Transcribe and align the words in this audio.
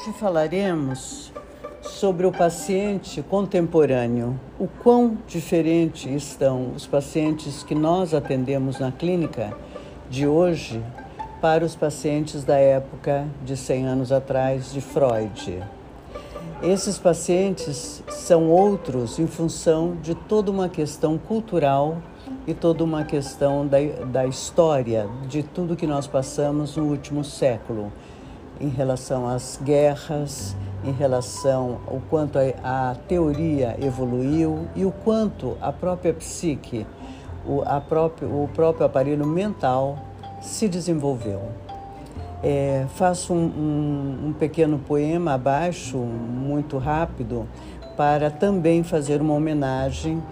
Hoje 0.00 0.14
falaremos 0.14 1.30
sobre 1.82 2.26
o 2.26 2.32
paciente 2.32 3.20
contemporâneo. 3.20 4.40
O 4.58 4.66
quão 4.66 5.18
diferente 5.26 6.08
estão 6.08 6.72
os 6.74 6.86
pacientes 6.86 7.62
que 7.62 7.74
nós 7.74 8.14
atendemos 8.14 8.78
na 8.78 8.90
clínica 8.90 9.54
de 10.08 10.26
hoje 10.26 10.82
para 11.38 11.66
os 11.66 11.76
pacientes 11.76 12.44
da 12.44 12.56
época 12.56 13.26
de 13.44 13.54
100 13.58 13.86
anos 13.88 14.10
atrás 14.10 14.72
de 14.72 14.80
Freud. 14.80 15.62
Esses 16.62 16.96
pacientes 16.96 18.02
são 18.08 18.48
outros 18.48 19.18
em 19.18 19.26
função 19.26 19.98
de 20.00 20.14
toda 20.14 20.50
uma 20.50 20.70
questão 20.70 21.18
cultural 21.18 21.98
e 22.46 22.54
toda 22.54 22.82
uma 22.82 23.04
questão 23.04 23.66
da, 23.66 23.76
da 24.06 24.26
história 24.26 25.10
de 25.28 25.42
tudo 25.42 25.76
que 25.76 25.86
nós 25.86 26.06
passamos 26.06 26.74
no 26.74 26.84
último 26.84 27.22
século, 27.22 27.92
em 28.60 28.68
relação 28.68 29.26
às 29.26 29.58
guerras, 29.62 30.56
em 30.84 30.92
relação 30.92 31.78
ao 31.86 32.00
quanto 32.08 32.38
a, 32.38 32.90
a 32.90 32.94
teoria 32.94 33.76
evoluiu 33.80 34.68
e 34.74 34.84
o 34.84 34.90
quanto 34.90 35.56
a 35.60 35.72
própria 35.72 36.12
psique, 36.12 36.86
o, 37.46 37.62
a 37.62 37.80
próprio, 37.80 38.28
o 38.28 38.48
próprio 38.54 38.86
aparelho 38.86 39.26
mental 39.26 39.98
se 40.40 40.68
desenvolveu. 40.68 41.40
É, 42.42 42.86
faço 42.94 43.34
um, 43.34 43.36
um, 43.36 44.28
um 44.28 44.32
pequeno 44.32 44.78
poema 44.78 45.34
abaixo, 45.34 45.98
muito 45.98 46.78
rápido, 46.78 47.46
para 47.96 48.30
também 48.30 48.82
fazer 48.82 49.20
uma 49.20 49.34
homenagem 49.34 50.22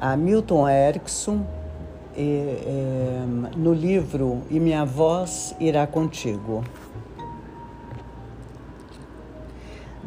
a 0.00 0.16
Milton 0.16 0.68
Erickson 0.68 1.44
é, 2.16 3.22
no 3.56 3.72
livro 3.72 4.42
E 4.50 4.58
Minha 4.58 4.84
Voz 4.84 5.54
Irá 5.60 5.86
Contigo. 5.86 6.64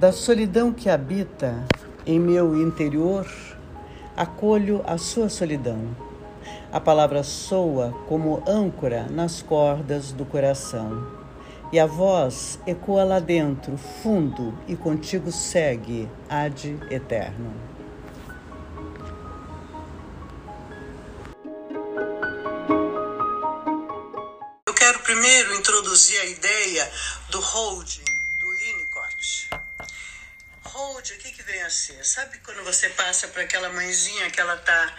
Da 0.02 0.11
solidão 0.11 0.73
que 0.73 0.89
habita 0.89 1.63
em 2.07 2.19
meu 2.19 2.59
interior, 2.59 3.27
acolho 4.17 4.81
a 4.88 4.97
sua 4.97 5.30
solidão. 5.30 5.95
A 6.71 6.80
palavra 6.80 7.21
soa 7.21 7.91
como 8.07 8.44
âncora 8.47 9.03
nas 9.11 9.44
cordas 9.44 10.11
do 10.11 10.25
coração 10.25 11.07
e 11.72 11.79
a 11.79 11.85
voz 11.85 12.57
ecoa 12.66 13.03
lá 13.03 13.19
dentro, 13.19 13.77
fundo, 13.77 14.57
e 14.67 14.75
contigo 14.75 15.31
segue, 15.31 16.09
ad 16.27 16.79
eterno. 16.89 17.53
Eu 24.66 24.73
quero 24.73 24.99
primeiro 25.02 25.53
introduzir 25.57 26.19
a 26.22 26.25
ideia 26.25 26.91
do 27.29 27.39
holding, 27.39 28.03
do 28.39 28.49
Winnicott. 28.49 29.52
Sabe 32.03 32.38
quando 32.39 32.63
você 32.63 32.89
passa 32.89 33.27
para 33.27 33.44
aquela 33.44 33.69
mãezinha 33.69 34.30
que 34.31 34.39
ela 34.39 34.55
está 34.55 34.95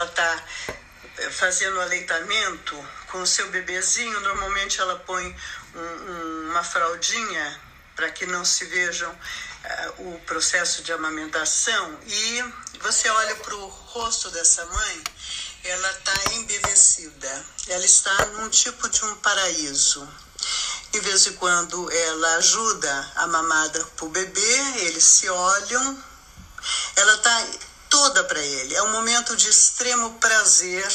ela 0.00 0.10
tá 0.10 0.44
fazendo 1.32 1.80
aleitamento 1.80 2.88
com 3.08 3.20
o 3.20 3.26
seu 3.26 3.50
bebezinho, 3.50 4.20
normalmente 4.20 4.80
ela 4.80 4.98
põe 5.00 5.36
um, 5.74 5.80
um, 5.80 6.50
uma 6.50 6.62
fraldinha 6.62 7.60
para 7.94 8.10
que 8.10 8.24
não 8.24 8.44
se 8.44 8.64
vejam 8.64 9.10
uh, 9.10 10.14
o 10.14 10.20
processo 10.20 10.82
de 10.82 10.92
amamentação. 10.92 11.98
E 12.06 12.44
você 12.80 13.08
olha 13.10 13.36
para 13.36 13.54
o 13.54 13.66
rosto 13.66 14.30
dessa 14.30 14.64
mãe, 14.64 15.04
ela 15.64 15.90
está 15.90 16.34
embevecida, 16.34 17.44
ela 17.68 17.84
está 17.84 18.26
num 18.26 18.48
tipo 18.48 18.88
de 18.88 19.04
um 19.04 19.14
paraíso. 19.16 20.08
De 20.92 21.00
vez 21.00 21.26
em 21.28 21.32
quando 21.34 21.90
ela 21.90 22.36
ajuda 22.36 23.12
a 23.14 23.26
mamada 23.28 23.84
para 23.96 24.04
o 24.06 24.08
bebê, 24.08 24.56
eles 24.78 25.04
se 25.04 25.28
olham, 25.28 26.04
ela 26.96 27.14
está 27.14 27.46
toda 27.88 28.24
para 28.24 28.40
ele. 28.40 28.74
É 28.74 28.82
um 28.82 28.90
momento 28.90 29.36
de 29.36 29.48
extremo 29.48 30.14
prazer 30.14 30.88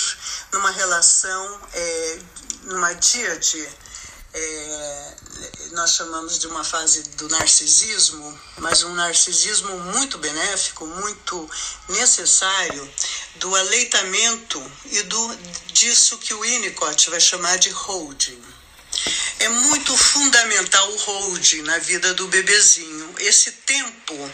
numa 0.51 0.71
relação, 0.71 1.61
é, 1.73 2.19
numa 2.63 2.93
díade. 2.93 3.69
É, 4.33 5.15
nós 5.71 5.91
chamamos 5.91 6.39
de 6.39 6.47
uma 6.47 6.63
fase 6.63 7.03
do 7.11 7.29
narcisismo, 7.29 8.39
mas 8.57 8.83
um 8.83 8.93
narcisismo 8.93 9.77
muito 9.79 10.17
benéfico, 10.17 10.85
muito 10.85 11.49
necessário, 11.87 12.93
do 13.35 13.55
aleitamento 13.55 14.61
e 14.85 15.03
do 15.03 15.35
disso 15.67 16.17
que 16.17 16.33
o 16.33 16.41
Winnicott 16.41 17.09
vai 17.09 17.19
chamar 17.19 17.57
de 17.57 17.69
holding. 17.69 18.54
É 19.39 19.49
muito 19.49 19.95
fundamental 19.97 20.91
o 20.91 20.95
holding 20.95 21.61
na 21.63 21.77
vida 21.79 22.13
do 22.13 22.27
bebezinho. 22.27 23.15
Esse 23.19 23.51
tempo 23.51 24.33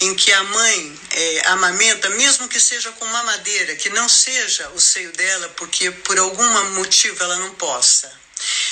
em 0.00 0.14
que 0.14 0.32
a 0.32 0.42
mãe 0.42 1.00
é, 1.10 1.42
amamenta, 1.46 2.10
mesmo 2.10 2.48
que 2.48 2.58
seja 2.58 2.90
com 2.92 3.04
mamadeira, 3.06 3.76
que 3.76 3.90
não 3.90 4.08
seja 4.08 4.68
o 4.70 4.80
seio 4.80 5.12
dela, 5.12 5.48
porque 5.50 5.90
por 5.90 6.18
algum 6.18 6.70
motivo 6.74 7.22
ela 7.22 7.36
não 7.36 7.54
possa, 7.54 8.12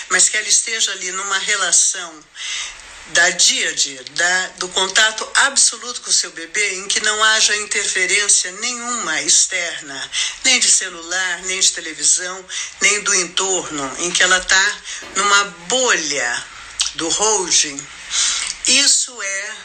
mas 0.09 0.29
que 0.29 0.37
ela 0.37 0.49
esteja 0.49 0.91
ali 0.93 1.13
numa 1.13 1.39
relação 1.39 2.25
da 3.09 3.31
díade, 3.31 3.95
da, 4.11 4.47
do 4.59 4.69
contato 4.69 5.29
absoluto 5.35 6.01
com 6.03 6.11
o 6.11 6.13
seu 6.13 6.31
bebê, 6.33 6.75
em 6.75 6.89
que 6.89 7.01
não 7.01 7.23
haja 7.25 7.57
interferência 7.57 8.53
nenhuma 8.53 9.23
externa, 9.23 10.11
nem 10.45 10.61
de 10.61 10.71
celular, 10.71 11.43
nem 11.43 11.59
de 11.59 11.73
televisão, 11.73 12.45
nem 12.81 13.01
do 13.03 13.15
entorno, 13.15 13.97
em 13.99 14.11
que 14.11 14.23
ela 14.23 14.39
está 14.39 14.79
numa 15.17 15.45
bolha 15.69 16.47
do 16.95 17.09
holding. 17.09 17.87
Isso 18.67 19.23
é 19.23 19.57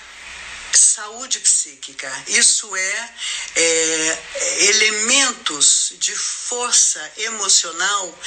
saúde 0.77 1.39
psíquica. 1.39 2.11
Isso 2.27 2.75
é, 2.75 3.09
é, 3.55 4.17
elementos 4.65 5.93
de 5.99 6.15
força 6.15 7.11
emocional 7.17 8.19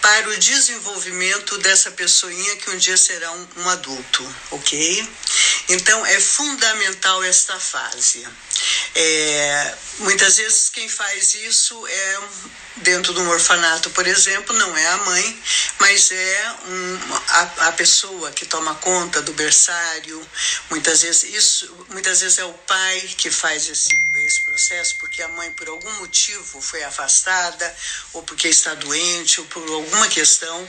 para 0.00 0.30
o 0.30 0.36
desenvolvimento 0.36 1.58
dessa 1.58 1.90
pessoinha 1.90 2.56
que 2.56 2.70
um 2.70 2.76
dia 2.76 2.96
será 2.96 3.30
um, 3.32 3.46
um 3.58 3.68
adulto, 3.68 4.34
ok? 4.50 5.08
Então 5.70 6.04
é 6.04 6.18
fundamental 6.18 7.22
esta 7.22 7.58
fase. 7.60 8.26
É, 8.94 9.74
muitas 10.00 10.36
vezes 10.36 10.68
quem 10.68 10.88
faz 10.88 11.34
isso 11.36 11.86
é 11.86 12.20
dentro 12.78 13.14
de 13.14 13.20
um 13.20 13.28
orfanato, 13.28 13.90
por 13.90 14.06
exemplo, 14.06 14.56
não 14.56 14.76
é 14.76 14.86
a 14.86 14.96
mãe, 14.98 15.42
mas 15.78 16.10
é 16.10 16.56
um, 16.66 16.98
a, 17.28 17.68
a 17.68 17.72
pessoa 17.72 18.30
que 18.32 18.46
toma 18.46 18.74
conta 18.76 19.22
do 19.22 19.32
berçário. 19.32 20.26
Muitas 20.70 21.02
vezes 21.02 21.22
isso, 21.34 21.86
muitas 21.90 22.20
vezes 22.20 22.38
é 22.38 22.44
o 22.44 22.52
pai 22.52 23.00
que 23.16 23.30
faz 23.30 23.68
esse, 23.68 23.90
esse 24.26 24.40
processo, 24.42 24.96
porque 24.96 25.22
a 25.22 25.28
mãe 25.28 25.52
por 25.52 25.68
algum 25.68 25.92
motivo 26.00 26.60
foi 26.60 26.82
afastada, 26.82 27.76
ou 28.12 28.22
porque 28.22 28.48
está 28.48 28.74
doente, 28.74 29.40
ou 29.40 29.46
por 29.46 29.62
alguma 29.70 30.08
questão. 30.08 30.68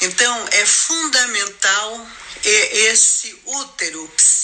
Então 0.00 0.48
é 0.50 0.66
fundamental 0.66 2.06
esse 2.42 3.38
útero 3.44 4.08
psíquico, 4.16 4.39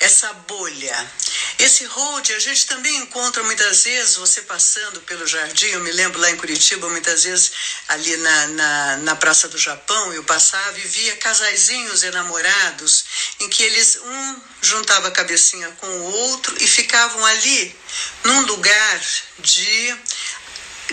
essa 0.00 0.32
bolha. 0.32 1.12
Esse 1.58 1.84
hold 1.84 2.30
a 2.30 2.38
gente 2.38 2.66
também 2.66 2.96
encontra 2.98 3.42
muitas 3.42 3.84
vezes, 3.84 4.16
você 4.16 4.42
passando 4.42 5.00
pelo 5.02 5.26
jardim, 5.26 5.66
eu 5.66 5.80
me 5.80 5.90
lembro 5.90 6.20
lá 6.20 6.30
em 6.30 6.36
Curitiba, 6.36 6.88
muitas 6.88 7.24
vezes 7.24 7.52
ali 7.88 8.16
na, 8.16 8.46
na, 8.48 8.96
na 8.98 9.16
Praça 9.16 9.48
do 9.48 9.58
Japão, 9.58 10.12
eu 10.12 10.22
passava 10.24 10.78
e 10.78 10.86
via 10.86 11.16
casaizinhos 11.16 12.02
enamorados, 12.02 13.04
em 13.40 13.48
que 13.48 13.62
eles, 13.62 13.96
um 13.96 14.40
juntava 14.62 15.08
a 15.08 15.12
cabecinha 15.12 15.70
com 15.72 15.86
o 15.86 16.04
outro 16.04 16.56
e 16.62 16.66
ficavam 16.66 17.24
ali, 17.26 17.76
num 18.24 18.42
lugar 18.42 19.00
de 19.38 19.96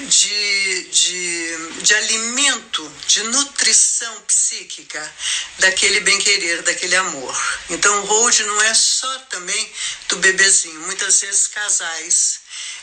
de, 0.02 0.84
de, 0.90 1.82
de 1.82 1.96
alimento, 1.96 2.92
de 3.08 3.24
nutrição 3.24 4.22
psíquica 4.22 5.14
daquele 5.60 6.02
bem-querer, 6.02 6.62
daquele 6.64 6.96
amor. 6.96 7.60
Então, 7.70 8.02
o 8.02 8.06
hold 8.06 8.40
não 8.42 8.62
é 8.64 8.74
só 8.74 9.20
também 9.30 9.74
do 10.10 10.18
bebezinho. 10.18 10.82
Muitas 10.82 11.22
vezes, 11.22 11.48
casais 11.48 12.40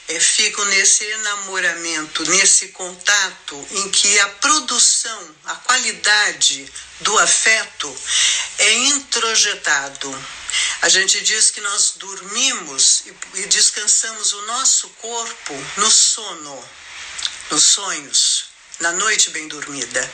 é, 0.09 0.19
ficam 0.19 0.65
nesse 0.67 1.05
enamoramento, 1.05 2.29
nesse 2.31 2.69
contato 2.69 3.69
em 3.73 3.91
que 3.91 4.19
a 4.21 4.29
produção, 4.29 5.37
a 5.45 5.55
qualidade 5.57 6.67
do 7.01 7.19
afeto 7.19 7.95
é 8.59 8.75
introjetado. 8.75 10.27
A 10.83 10.89
gente 10.89 11.21
diz 11.21 11.51
que 11.51 11.61
nós 11.61 11.95
dormimos 11.97 13.05
e 13.35 13.47
descansamos 13.47 14.33
o 14.33 14.43
nosso 14.43 14.89
corpo 15.01 15.55
no 15.77 15.91
sono 15.91 16.82
nos 17.51 17.63
sonhos, 17.63 18.45
na 18.81 18.93
noite 18.93 19.31
bem 19.31 19.49
dormida. 19.49 20.13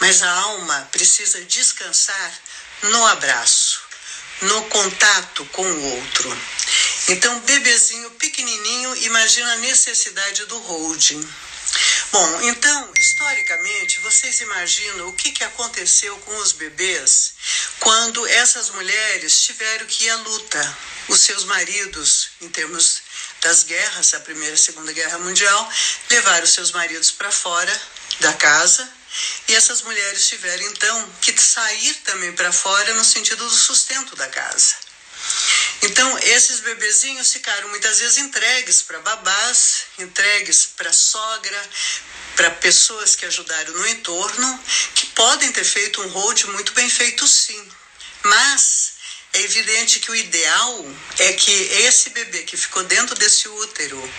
Mas 0.00 0.22
a 0.22 0.30
alma 0.30 0.88
precisa 0.92 1.40
descansar 1.44 2.40
no 2.82 3.06
abraço, 3.06 3.80
no 4.42 4.62
contato 4.64 5.44
com 5.46 5.64
o 5.64 5.96
outro. 5.96 6.38
Então, 7.08 7.40
bebezinho 7.40 8.10
pequenininho, 8.12 8.96
imagina 8.96 9.52
a 9.52 9.56
necessidade 9.56 10.44
do 10.46 10.58
holding. 10.58 11.26
Bom, 12.12 12.40
então, 12.42 12.92
historicamente, 12.96 14.00
vocês 14.00 14.40
imaginam 14.40 15.08
o 15.08 15.12
que, 15.12 15.32
que 15.32 15.44
aconteceu 15.44 16.16
com 16.18 16.36
os 16.38 16.52
bebês 16.52 17.34
quando 17.80 18.26
essas 18.26 18.70
mulheres 18.70 19.42
tiveram 19.42 19.86
que 19.86 20.04
ir 20.04 20.10
à 20.10 20.16
luta? 20.16 20.78
Os 21.08 21.20
seus 21.20 21.44
maridos, 21.44 22.30
em 22.40 22.48
termos 22.48 23.02
das 23.46 23.62
guerras, 23.62 24.12
a 24.12 24.20
Primeira 24.20 24.56
e 24.56 24.58
a 24.58 24.58
Segunda 24.58 24.92
Guerra 24.92 25.18
Mundial, 25.18 25.72
levaram 26.10 26.46
seus 26.46 26.72
maridos 26.72 27.12
para 27.12 27.30
fora 27.30 27.80
da 28.18 28.32
casa 28.32 28.88
e 29.46 29.54
essas 29.54 29.82
mulheres 29.82 30.26
tiveram 30.26 30.64
então 30.64 31.12
que 31.20 31.40
sair 31.40 31.94
também 32.02 32.32
para 32.32 32.50
fora 32.50 32.92
no 32.94 33.04
sentido 33.04 33.44
do 33.44 33.54
sustento 33.54 34.16
da 34.16 34.26
casa. 34.26 34.74
Então, 35.82 36.18
esses 36.18 36.58
bebezinhos 36.58 37.32
ficaram 37.32 37.68
muitas 37.68 38.00
vezes 38.00 38.16
entregues 38.16 38.82
para 38.82 38.98
babás, 38.98 39.84
entregues 40.00 40.66
para 40.76 40.92
sogra, 40.92 41.70
para 42.34 42.50
pessoas 42.50 43.14
que 43.14 43.26
ajudaram 43.26 43.72
no 43.74 43.86
entorno, 43.86 44.60
que 44.96 45.06
podem 45.06 45.52
ter 45.52 45.64
feito 45.64 46.02
um 46.02 46.08
hold 46.08 46.42
muito 46.46 46.72
bem 46.72 46.90
feito 46.90 47.24
sim. 47.28 47.68
Mas 48.24 48.95
é 49.36 49.42
evidente 49.42 50.00
que 50.00 50.10
o 50.10 50.16
ideal 50.16 50.86
é 51.18 51.32
que 51.34 51.50
esse 51.50 52.08
bebê 52.10 52.42
que 52.42 52.56
ficou 52.56 52.82
dentro 52.84 53.14
desse 53.16 53.46
útero 53.46 54.14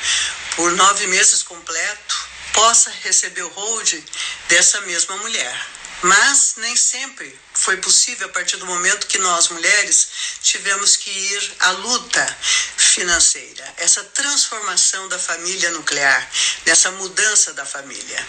por 0.55 0.71
nove 0.73 1.07
meses 1.07 1.41
completo 1.41 2.29
possa 2.53 2.91
receber 3.01 3.41
o 3.41 3.49
hold 3.49 4.03
dessa 4.47 4.79
mesma 4.81 5.17
mulher. 5.17 5.67
Mas 6.03 6.53
nem 6.57 6.75
sempre 6.75 7.35
foi 7.55 7.77
possível 7.77 8.27
a 8.27 8.31
partir 8.31 8.57
do 8.57 8.67
momento 8.67 9.07
que 9.07 9.17
nós, 9.17 9.49
mulheres, 9.49 10.07
tivemos 10.43 10.95
que 10.95 11.09
ir 11.09 11.55
à 11.59 11.71
luta 11.71 12.37
financeira, 12.77 13.73
essa 13.77 14.03
transformação 14.03 15.07
da 15.07 15.17
família 15.17 15.71
nuclear, 15.71 16.29
nessa 16.67 16.91
mudança 16.91 17.53
da 17.53 17.65
família. 17.65 18.27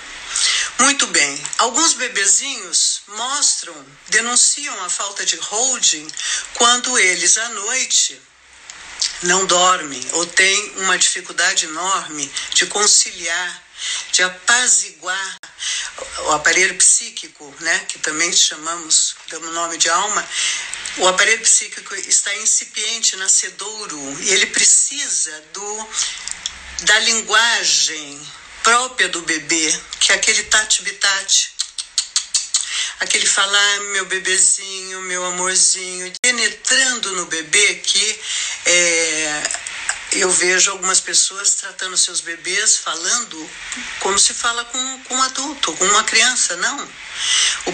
Muito 0.81 1.07
bem, 1.09 1.43
alguns 1.59 1.95
bebezinhos 1.95 3.03
mostram, 3.09 3.75
denunciam 4.09 4.85
a 4.85 4.89
falta 4.89 5.25
de 5.25 5.37
holding 5.37 6.07
quando 6.55 6.99
eles 6.99 7.37
à 7.37 7.49
noite 7.51 8.21
não 9.23 9.45
dormem 9.47 10.07
ou 10.13 10.27
têm 10.27 10.73
uma 10.77 10.97
dificuldade 10.97 11.67
enorme 11.67 12.31
de 12.55 12.67
conciliar 12.67 13.69
de 14.13 14.23
apaziguar 14.23 15.37
o 16.27 16.33
aparelho 16.33 16.77
psíquico, 16.77 17.55
né, 17.61 17.85
que 17.89 17.99
também 17.99 18.33
chamamos, 18.33 19.15
damos 19.29 19.55
nome 19.55 19.79
de 19.79 19.89
alma, 19.89 20.29
o 20.99 21.09
aparelho 21.09 21.43
psíquico 21.43 21.95
está 21.95 22.35
incipiente, 22.37 23.17
nascedouro, 23.17 24.21
e 24.21 24.31
ele 24.31 24.47
precisa 24.47 25.41
do 25.53 25.89
da 26.83 26.99
linguagem 27.01 28.21
própria 28.69 29.09
do 29.09 29.23
bebê, 29.23 29.81
que 29.99 30.13
é 30.13 30.15
aquele 30.15 30.43
tati-bitate, 30.43 31.55
aquele 33.01 33.25
falar 33.25 33.81
meu 33.93 34.05
bebezinho, 34.05 35.01
meu 35.03 35.25
amorzinho, 35.25 36.13
penetrando 36.21 37.13
no 37.13 37.25
bebê 37.25 37.77
que 37.77 38.21
é, 38.67 39.43
eu 40.13 40.31
vejo 40.31 40.71
algumas 40.71 41.01
pessoas 41.01 41.55
tratando 41.55 41.97
seus 41.97 42.21
bebês 42.21 42.77
falando 42.77 43.51
como 44.01 44.19
se 44.19 44.35
fala 44.35 44.63
com, 44.67 45.03
com 45.05 45.15
um 45.15 45.23
adulto, 45.23 45.73
com 45.73 45.85
uma 45.87 46.05
criança. 46.05 46.55
Não. 46.57 46.89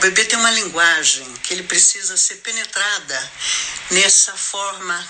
Bebê 0.04 0.26
tem 0.26 0.38
uma 0.38 0.50
linguagem 0.50 1.24
que 1.42 1.54
ele 1.54 1.62
precisa 1.62 2.14
ser 2.14 2.34
penetrada 2.36 3.32
nessa 3.90 4.36
forma 4.36 5.08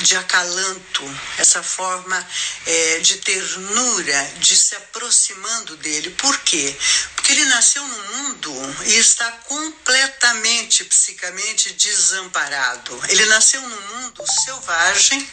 de 0.00 0.16
acalanto, 0.16 1.20
essa 1.38 1.62
forma 1.62 2.28
é, 2.66 2.98
de 2.98 3.18
ternura, 3.18 4.32
de 4.38 4.56
se 4.56 4.74
aproximando 4.74 5.76
dele. 5.76 6.10
Por 6.10 6.36
quê? 6.40 6.76
Porque 7.14 7.30
ele 7.30 7.44
nasceu 7.44 7.86
no 7.86 7.98
mundo 8.16 8.52
e 8.86 8.96
está 8.96 9.30
completamente 9.30 10.86
psicamente 10.86 11.72
desamparado. 11.74 13.00
Ele 13.10 13.24
nasceu 13.26 13.60
num 13.60 13.80
mundo 13.94 14.24
selvagem 14.44 15.30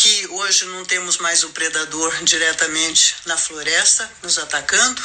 que 0.00 0.28
hoje 0.28 0.64
não 0.66 0.84
temos 0.84 1.16
mais 1.16 1.42
o 1.42 1.48
predador 1.48 2.22
diretamente 2.22 3.16
na 3.26 3.36
floresta 3.36 4.08
nos 4.22 4.38
atacando, 4.38 5.02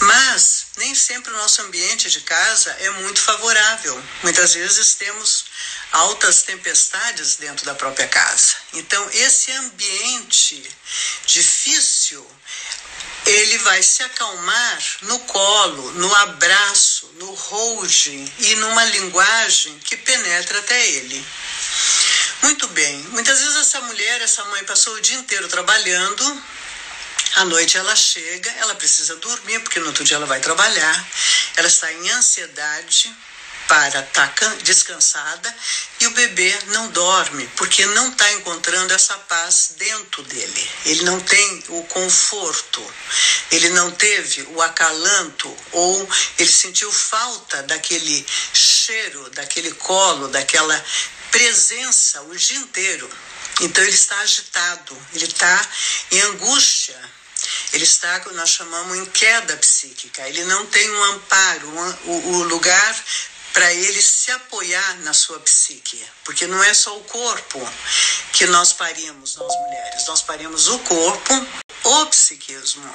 mas 0.00 0.66
nem 0.76 0.94
sempre 0.94 1.32
o 1.32 1.36
nosso 1.38 1.62
ambiente 1.62 2.10
de 2.10 2.20
casa 2.20 2.70
é 2.80 2.90
muito 2.90 3.18
favorável. 3.18 3.98
Muitas 4.22 4.52
vezes 4.52 4.94
temos 4.94 5.46
altas 5.90 6.42
tempestades 6.42 7.36
dentro 7.36 7.64
da 7.64 7.74
própria 7.74 8.06
casa. 8.08 8.56
Então, 8.74 9.08
esse 9.10 9.50
ambiente 9.52 10.70
difícil 11.24 12.30
ele 13.24 13.58
vai 13.58 13.82
se 13.82 14.02
acalmar 14.02 14.82
no 15.02 15.18
colo, 15.20 15.92
no 15.92 16.14
abraço, 16.14 17.10
no 17.14 17.32
holding 17.32 18.32
e 18.38 18.54
numa 18.56 18.84
linguagem 18.84 19.78
que 19.78 19.96
penetra 19.96 20.58
até 20.58 20.88
ele. 20.90 21.26
Muito 22.42 22.68
bem. 22.68 22.98
Muitas 23.10 23.38
vezes 23.38 23.56
essa 23.56 23.80
mulher, 23.82 24.20
essa 24.20 24.44
mãe 24.44 24.62
passou 24.64 24.94
o 24.94 25.00
dia 25.00 25.16
inteiro 25.16 25.48
trabalhando. 25.48 26.42
À 27.36 27.44
noite 27.44 27.76
ela 27.76 27.94
chega, 27.94 28.50
ela 28.52 28.74
precisa 28.74 29.16
dormir, 29.16 29.60
porque 29.60 29.80
no 29.80 29.86
outro 29.86 30.04
dia 30.04 30.16
ela 30.16 30.26
vai 30.26 30.40
trabalhar. 30.40 31.08
Ela 31.56 31.68
está 31.68 31.92
em 31.92 32.10
ansiedade 32.10 33.14
para 33.68 34.00
estar 34.00 34.32
tá 34.32 34.54
descansada 34.62 35.54
e 36.00 36.06
o 36.06 36.10
bebê 36.12 36.56
não 36.66 36.88
dorme 36.88 37.48
porque 37.56 37.84
não 37.86 38.10
está 38.10 38.32
encontrando 38.32 38.92
essa 38.92 39.14
paz 39.18 39.74
dentro 39.76 40.22
dele. 40.22 40.70
Ele 40.84 41.02
não 41.02 41.20
tem 41.20 41.64
o 41.68 41.82
conforto, 41.84 42.82
ele 43.50 43.70
não 43.70 43.90
teve 43.90 44.42
o 44.50 44.62
acalanto 44.62 45.54
ou 45.72 46.08
ele 46.38 46.50
sentiu 46.50 46.92
falta 46.92 47.62
daquele 47.64 48.24
cheiro, 48.52 49.30
daquele 49.30 49.72
colo, 49.72 50.28
daquela 50.28 50.84
presença 51.30 52.22
o 52.22 52.36
dia 52.36 52.58
inteiro. 52.58 53.08
Então 53.60 53.82
ele 53.82 53.94
está 53.94 54.18
agitado, 54.20 54.96
ele 55.14 55.24
está 55.24 55.68
em 56.10 56.20
angústia, 56.22 56.98
ele 57.72 57.84
está, 57.84 58.18
nós 58.32 58.50
chamamos, 58.50 58.98
em 58.98 59.06
queda 59.06 59.56
psíquica. 59.56 60.28
Ele 60.28 60.44
não 60.44 60.66
tem 60.66 60.90
um 60.90 61.02
amparo, 61.04 61.68
um, 61.68 61.90
o, 62.04 62.28
o 62.32 62.42
lugar 62.44 63.04
para 63.56 63.72
ele 63.72 64.02
se 64.02 64.30
apoiar 64.32 64.98
na 64.98 65.14
sua 65.14 65.40
psique, 65.40 66.06
porque 66.26 66.46
não 66.46 66.62
é 66.62 66.74
só 66.74 66.94
o 66.94 67.04
corpo 67.04 67.58
que 68.34 68.44
nós 68.48 68.74
parimos, 68.74 69.34
nós 69.36 69.50
mulheres, 69.50 70.06
nós 70.06 70.20
parimos 70.20 70.68
o 70.68 70.78
corpo, 70.80 71.32
o 71.84 72.06
psiquismo 72.06 72.86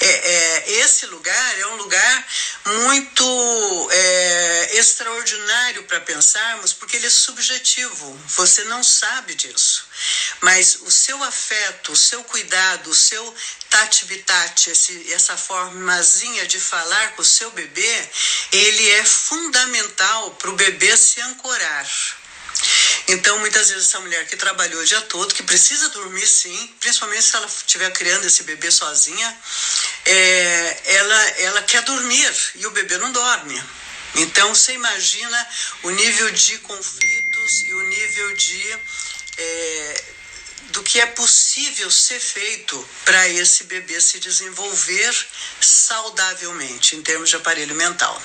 é, 0.00 0.06
é, 0.06 0.72
esse 0.80 1.06
lugar 1.06 1.58
é 1.58 1.66
um 1.68 1.76
lugar 1.76 2.26
muito 2.66 3.88
é, 3.90 4.76
extraordinário 4.78 5.84
para 5.84 6.00
pensarmos, 6.00 6.72
porque 6.72 6.96
ele 6.96 7.06
é 7.06 7.10
subjetivo. 7.10 8.20
Você 8.36 8.64
não 8.64 8.82
sabe 8.82 9.34
disso. 9.34 9.86
Mas 10.40 10.78
o 10.82 10.90
seu 10.90 11.22
afeto, 11.22 11.92
o 11.92 11.96
seu 11.96 12.22
cuidado, 12.24 12.90
o 12.90 12.94
seu 12.94 13.34
tati-bitate, 13.70 14.70
essa 15.12 15.36
formazinha 15.36 16.46
de 16.46 16.60
falar 16.60 17.12
com 17.14 17.22
o 17.22 17.24
seu 17.24 17.50
bebê, 17.52 18.08
ele 18.52 18.90
é 18.90 19.04
fundamental 19.04 20.32
para 20.32 20.50
o 20.50 20.56
bebê 20.56 20.96
se 20.96 21.20
ancorar. 21.20 21.88
Então, 23.08 23.38
muitas 23.38 23.68
vezes, 23.68 23.86
essa 23.86 24.00
mulher 24.00 24.26
que 24.26 24.36
trabalhou 24.36 24.80
o 24.80 24.86
dia 24.86 25.00
todo, 25.02 25.34
que 25.34 25.42
precisa 25.42 25.90
dormir 25.90 26.26
sim, 26.26 26.74
principalmente 26.80 27.22
se 27.22 27.36
ela 27.36 27.46
estiver 27.46 27.92
criando 27.92 28.26
esse 28.26 28.42
bebê 28.44 28.70
sozinha, 28.70 29.38
é, 30.06 30.80
ela, 30.84 31.22
ela 31.40 31.62
quer 31.62 31.82
dormir 31.82 32.32
e 32.54 32.66
o 32.66 32.70
bebê 32.70 32.96
não 32.98 33.12
dorme. 33.12 33.62
Então, 34.16 34.54
você 34.54 34.72
imagina 34.72 35.48
o 35.82 35.90
nível 35.90 36.30
de 36.30 36.58
conflitos 36.58 37.62
e 37.62 37.74
o 37.74 37.82
nível 37.82 38.34
de. 38.36 38.78
É, 39.36 40.04
do 40.74 40.82
que 40.82 41.00
é 41.00 41.06
possível 41.06 41.90
ser 41.90 42.18
feito 42.18 42.88
para 43.04 43.28
esse 43.28 43.64
bebê 43.64 44.00
se 44.00 44.18
desenvolver 44.18 45.26
saudavelmente 45.60 46.96
em 46.96 47.02
termos 47.02 47.30
de 47.30 47.36
aparelho 47.36 47.74
mental. 47.76 48.20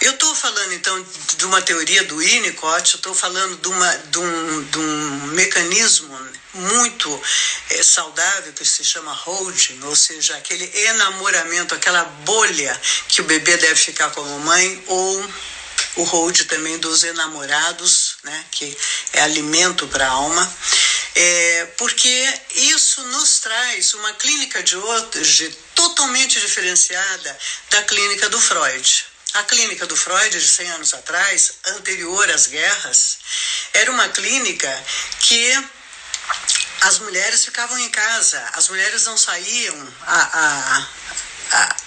Eu 0.00 0.12
estou 0.12 0.34
falando 0.34 0.74
então 0.74 1.06
de 1.38 1.44
uma 1.46 1.62
teoria 1.62 2.04
do 2.04 2.18
Winnicott, 2.18 2.96
estou 2.96 3.14
falando 3.14 3.56
de, 3.56 3.68
uma, 3.68 3.96
de, 3.96 4.18
um, 4.18 4.64
de 4.64 4.78
um 4.78 5.26
mecanismo 5.28 6.18
muito 6.52 7.22
é, 7.70 7.82
saudável 7.82 8.52
que 8.52 8.64
se 8.64 8.84
chama 8.84 9.12
holding, 9.12 9.80
ou 9.84 9.96
seja, 9.96 10.36
aquele 10.36 10.70
enamoramento, 10.88 11.74
aquela 11.74 12.04
bolha 12.04 12.78
que 13.08 13.22
o 13.22 13.24
bebê 13.24 13.56
deve 13.56 13.76
ficar 13.76 14.10
com 14.10 14.20
a 14.20 14.24
mamãe, 14.24 14.84
ou 14.86 15.30
o 15.96 16.02
hold 16.02 16.42
também 16.44 16.78
dos 16.78 17.02
enamorados, 17.04 18.16
né, 18.22 18.44
que 18.50 18.76
é 19.12 19.22
alimento 19.22 19.86
para 19.88 20.06
a 20.06 20.10
alma. 20.10 20.56
É, 21.16 21.66
porque 21.78 22.40
isso 22.56 23.00
nos 23.04 23.38
traz 23.38 23.94
uma 23.94 24.12
clínica 24.14 24.62
de 24.62 24.76
hoje 24.76 25.56
totalmente 25.74 26.40
diferenciada 26.40 27.38
da 27.70 27.82
clínica 27.84 28.28
do 28.28 28.40
Freud. 28.40 29.06
A 29.34 29.42
clínica 29.44 29.86
do 29.86 29.96
Freud, 29.96 30.30
de 30.30 30.48
100 30.48 30.70
anos 30.70 30.94
atrás, 30.94 31.54
anterior 31.66 32.28
às 32.30 32.46
guerras, 32.46 33.18
era 33.72 33.90
uma 33.90 34.08
clínica 34.08 34.84
que 35.20 35.64
as 36.82 36.98
mulheres 36.98 37.44
ficavam 37.44 37.78
em 37.78 37.88
casa, 37.90 38.40
as 38.52 38.68
mulheres 38.68 39.04
não 39.04 39.16
saíam 39.16 39.94
a, 40.02 40.78
a 40.78 40.86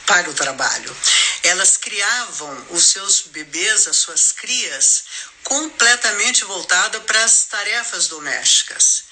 para 0.06 0.30
o 0.30 0.34
trabalho. 0.34 0.96
Elas 1.44 1.78
criavam 1.78 2.66
os 2.70 2.86
seus 2.86 3.22
bebês, 3.22 3.88
as 3.88 3.98
suas 3.98 4.32
crias, 4.32 5.04
completamente 5.44 6.44
voltada 6.44 7.00
para 7.02 7.24
as 7.24 7.44
tarefas 7.46 8.08
domésticas. 8.08 9.04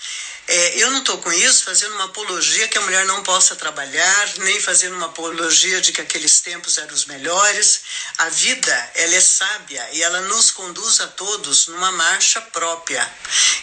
É, 0.47 0.77
eu 0.77 0.91
não 0.91 0.99
estou 0.99 1.17
com 1.17 1.31
isso 1.33 1.63
fazendo 1.63 1.95
uma 1.95 2.05
apologia 2.05 2.67
que 2.67 2.77
a 2.77 2.81
mulher 2.81 3.05
não 3.05 3.23
possa 3.23 3.55
trabalhar, 3.55 4.33
nem 4.39 4.59
fazendo 4.61 4.95
uma 4.95 5.07
apologia 5.07 5.81
de 5.81 5.91
que 5.91 6.01
aqueles 6.01 6.39
tempos 6.39 6.77
eram 6.77 6.93
os 6.93 7.05
melhores. 7.05 7.81
A 8.19 8.29
vida, 8.29 8.91
ela 8.93 9.15
é 9.15 9.21
sábia 9.21 9.89
e 9.93 10.03
ela 10.03 10.21
nos 10.21 10.51
conduz 10.51 11.01
a 11.01 11.07
todos 11.07 11.67
numa 11.67 11.91
marcha 11.91 12.39
própria. 12.41 13.11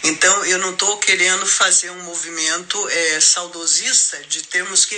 Então, 0.03 0.45
eu 0.45 0.59
não 0.59 0.73
estou 0.73 0.99
querendo 0.99 1.47
fazer 1.47 1.91
um 1.91 2.03
movimento 2.03 2.89
é, 2.89 3.21
saudosista 3.21 4.21
de 4.25 4.43
termos 4.43 4.85
que 4.85 4.97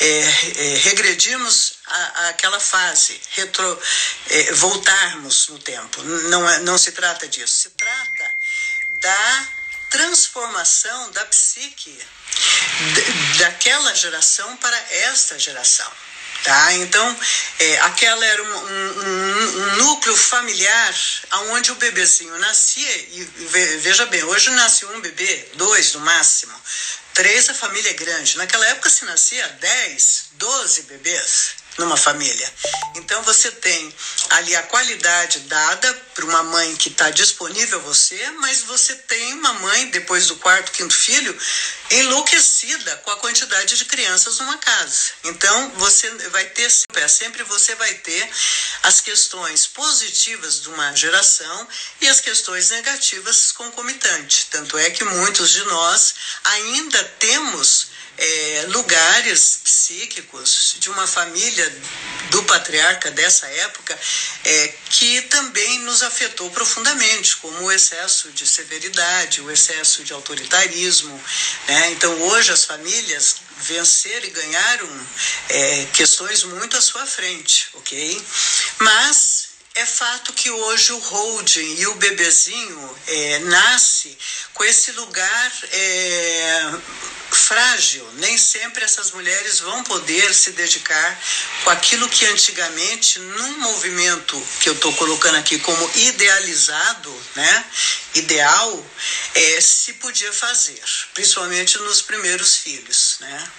é, 0.00 0.06
é, 0.06 0.74
regredirmos 0.82 1.78
aquela 2.28 2.60
fase, 2.60 3.18
retro, 3.30 3.82
é, 4.28 4.52
voltarmos 4.52 5.48
no 5.48 5.58
tempo. 5.58 6.02
Não, 6.02 6.48
é, 6.48 6.58
não 6.60 6.76
se 6.76 6.92
trata 6.92 7.26
disso. 7.26 7.62
Se 7.62 7.70
trata 7.70 8.30
da 9.00 9.48
transformação 9.90 11.10
da 11.12 11.24
psique 11.26 11.98
daquela 13.38 13.94
geração 13.94 14.56
para 14.58 14.76
esta 14.90 15.38
geração. 15.38 15.90
Tá? 16.44 16.72
Então, 16.74 17.20
é, 17.58 17.80
aquela 17.80 18.24
era 18.24 18.42
um, 18.42 18.56
um, 18.56 19.02
um, 19.02 19.76
núcleo 19.76 20.16
familiar 20.16 20.94
onde 21.50 21.72
o 21.72 21.74
bebezinho 21.74 22.38
nascia, 22.38 22.96
e 22.96 23.24
veja 23.80 24.06
bem, 24.06 24.22
hoje 24.22 24.50
nasce 24.50 24.86
um 24.86 25.00
bebê, 25.00 25.48
dois 25.54 25.94
no 25.94 26.00
máximo, 26.00 26.54
três 27.12 27.48
a 27.48 27.54
família 27.54 27.90
é 27.90 27.94
grande. 27.94 28.38
Naquela 28.38 28.66
época 28.68 28.88
se 28.88 29.04
nascia 29.04 29.48
10, 29.48 30.24
12 30.34 30.82
bebês 30.82 31.56
numa 31.78 31.96
família. 31.96 32.52
Então 32.96 33.22
você 33.22 33.50
tem 33.52 33.94
ali 34.30 34.54
a 34.56 34.62
qualidade 34.64 35.40
dada 35.40 35.94
para 36.14 36.24
uma 36.24 36.42
mãe 36.42 36.76
que 36.76 36.88
está 36.88 37.10
disponível 37.10 37.78
a 37.78 37.82
você, 37.82 38.30
mas 38.40 38.62
você 38.62 38.94
tem 38.94 39.34
uma 39.34 39.52
mãe, 39.54 39.90
depois 39.90 40.26
do 40.26 40.36
quarto, 40.36 40.72
quinto 40.72 40.94
filho, 40.94 41.36
enlouquecida 41.90 42.96
com 42.98 43.10
a 43.12 43.16
quantidade 43.16 43.76
de 43.76 43.84
crianças 43.84 44.38
numa 44.38 44.58
casa. 44.58 45.12
Então 45.24 45.70
você 45.76 46.10
vai 46.28 46.44
ter 46.46 46.68
sempre 47.08 47.42
você 47.44 47.74
vai 47.76 47.94
ter 47.94 48.30
as 48.82 49.00
questões 49.00 49.66
positivas 49.66 50.60
de 50.60 50.68
uma 50.68 50.94
geração 50.94 51.68
e 52.00 52.08
as 52.08 52.20
questões 52.20 52.70
negativas 52.70 53.52
concomitantes. 53.52 54.46
Tanto 54.50 54.76
é 54.76 54.90
que 54.90 55.04
muitos 55.04 55.50
de 55.50 55.64
nós 55.64 56.14
ainda 56.44 57.02
temos 57.18 57.97
é, 58.18 58.64
lugares 58.68 59.60
psíquicos 59.62 60.76
de 60.80 60.90
uma 60.90 61.06
família 61.06 61.82
do 62.30 62.42
patriarca 62.44 63.10
dessa 63.12 63.46
época 63.46 63.98
é, 64.44 64.74
que 64.90 65.22
também 65.22 65.78
nos 65.80 66.02
afetou 66.02 66.50
profundamente, 66.50 67.36
como 67.36 67.64
o 67.64 67.72
excesso 67.72 68.30
de 68.32 68.46
severidade, 68.46 69.40
o 69.40 69.50
excesso 69.50 70.02
de 70.02 70.12
autoritarismo. 70.12 71.22
Né? 71.68 71.90
Então, 71.92 72.20
hoje, 72.22 72.50
as 72.52 72.64
famílias 72.64 73.36
venceram 73.58 74.26
e 74.26 74.30
ganharam 74.30 75.06
é, 75.48 75.86
questões 75.92 76.42
muito 76.42 76.76
à 76.76 76.80
sua 76.80 77.06
frente, 77.06 77.68
ok? 77.74 78.22
Mas 78.78 79.48
é 79.74 79.86
fato 79.86 80.32
que 80.32 80.50
hoje 80.50 80.92
o 80.92 80.98
holding 80.98 81.74
e 81.78 81.86
o 81.86 81.94
bebezinho 81.94 82.98
é, 83.06 83.38
nasce 83.40 84.16
com 84.52 84.64
esse 84.64 84.90
lugar 84.92 85.52
é, 85.70 86.72
frágil. 87.30 88.08
Nem 88.14 88.36
sempre 88.36 88.84
essas 88.84 89.10
mulheres 89.10 89.60
vão 89.60 89.82
poder 89.84 90.34
se 90.34 90.52
dedicar 90.52 91.20
com 91.64 91.70
aquilo 91.70 92.08
que 92.08 92.26
antigamente, 92.26 93.18
num 93.18 93.58
movimento 93.60 94.40
que 94.60 94.68
eu 94.68 94.74
estou 94.74 94.92
colocando 94.94 95.36
aqui 95.36 95.58
como 95.58 95.90
idealizado, 95.94 97.14
né, 97.34 97.64
ideal, 98.14 98.86
é, 99.34 99.60
se 99.60 99.94
podia 99.94 100.32
fazer, 100.32 100.82
principalmente 101.14 101.78
nos 101.78 102.02
primeiros 102.02 102.56
filhos, 102.56 103.16
né. 103.20 103.50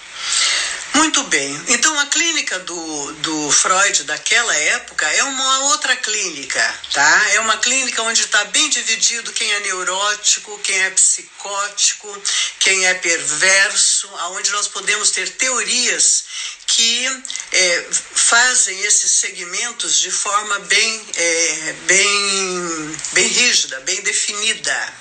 Muito 0.99 1.23
bem. 1.23 1.63
Então 1.69 1.97
a 1.99 2.05
clínica 2.07 2.59
do, 2.59 3.13
do 3.13 3.51
Freud 3.51 4.03
daquela 4.03 4.53
época 4.55 5.07
é 5.07 5.23
uma 5.23 5.59
outra 5.71 5.95
clínica, 5.95 6.79
tá? 6.91 7.29
É 7.29 7.39
uma 7.39 7.57
clínica 7.57 8.01
onde 8.03 8.21
está 8.21 8.43
bem 8.45 8.69
dividido 8.69 9.31
quem 9.31 9.49
é 9.53 9.59
neurótico, 9.61 10.59
quem 10.59 10.77
é 10.83 10.89
psicótico, 10.89 12.21
quem 12.59 12.85
é 12.85 12.93
perverso, 12.95 14.09
aonde 14.17 14.51
nós 14.51 14.67
podemos 14.67 15.09
ter 15.11 15.29
teorias 15.29 16.23
que 16.67 17.23
é, 17.51 17.85
fazem 17.91 18.81
esses 18.81 19.11
segmentos 19.11 19.99
de 19.99 20.11
forma 20.11 20.59
bem, 20.59 21.07
é, 21.15 21.75
bem, 21.87 22.97
bem 23.13 23.27
rígida, 23.27 23.79
bem 23.81 24.01
definida. 24.01 24.93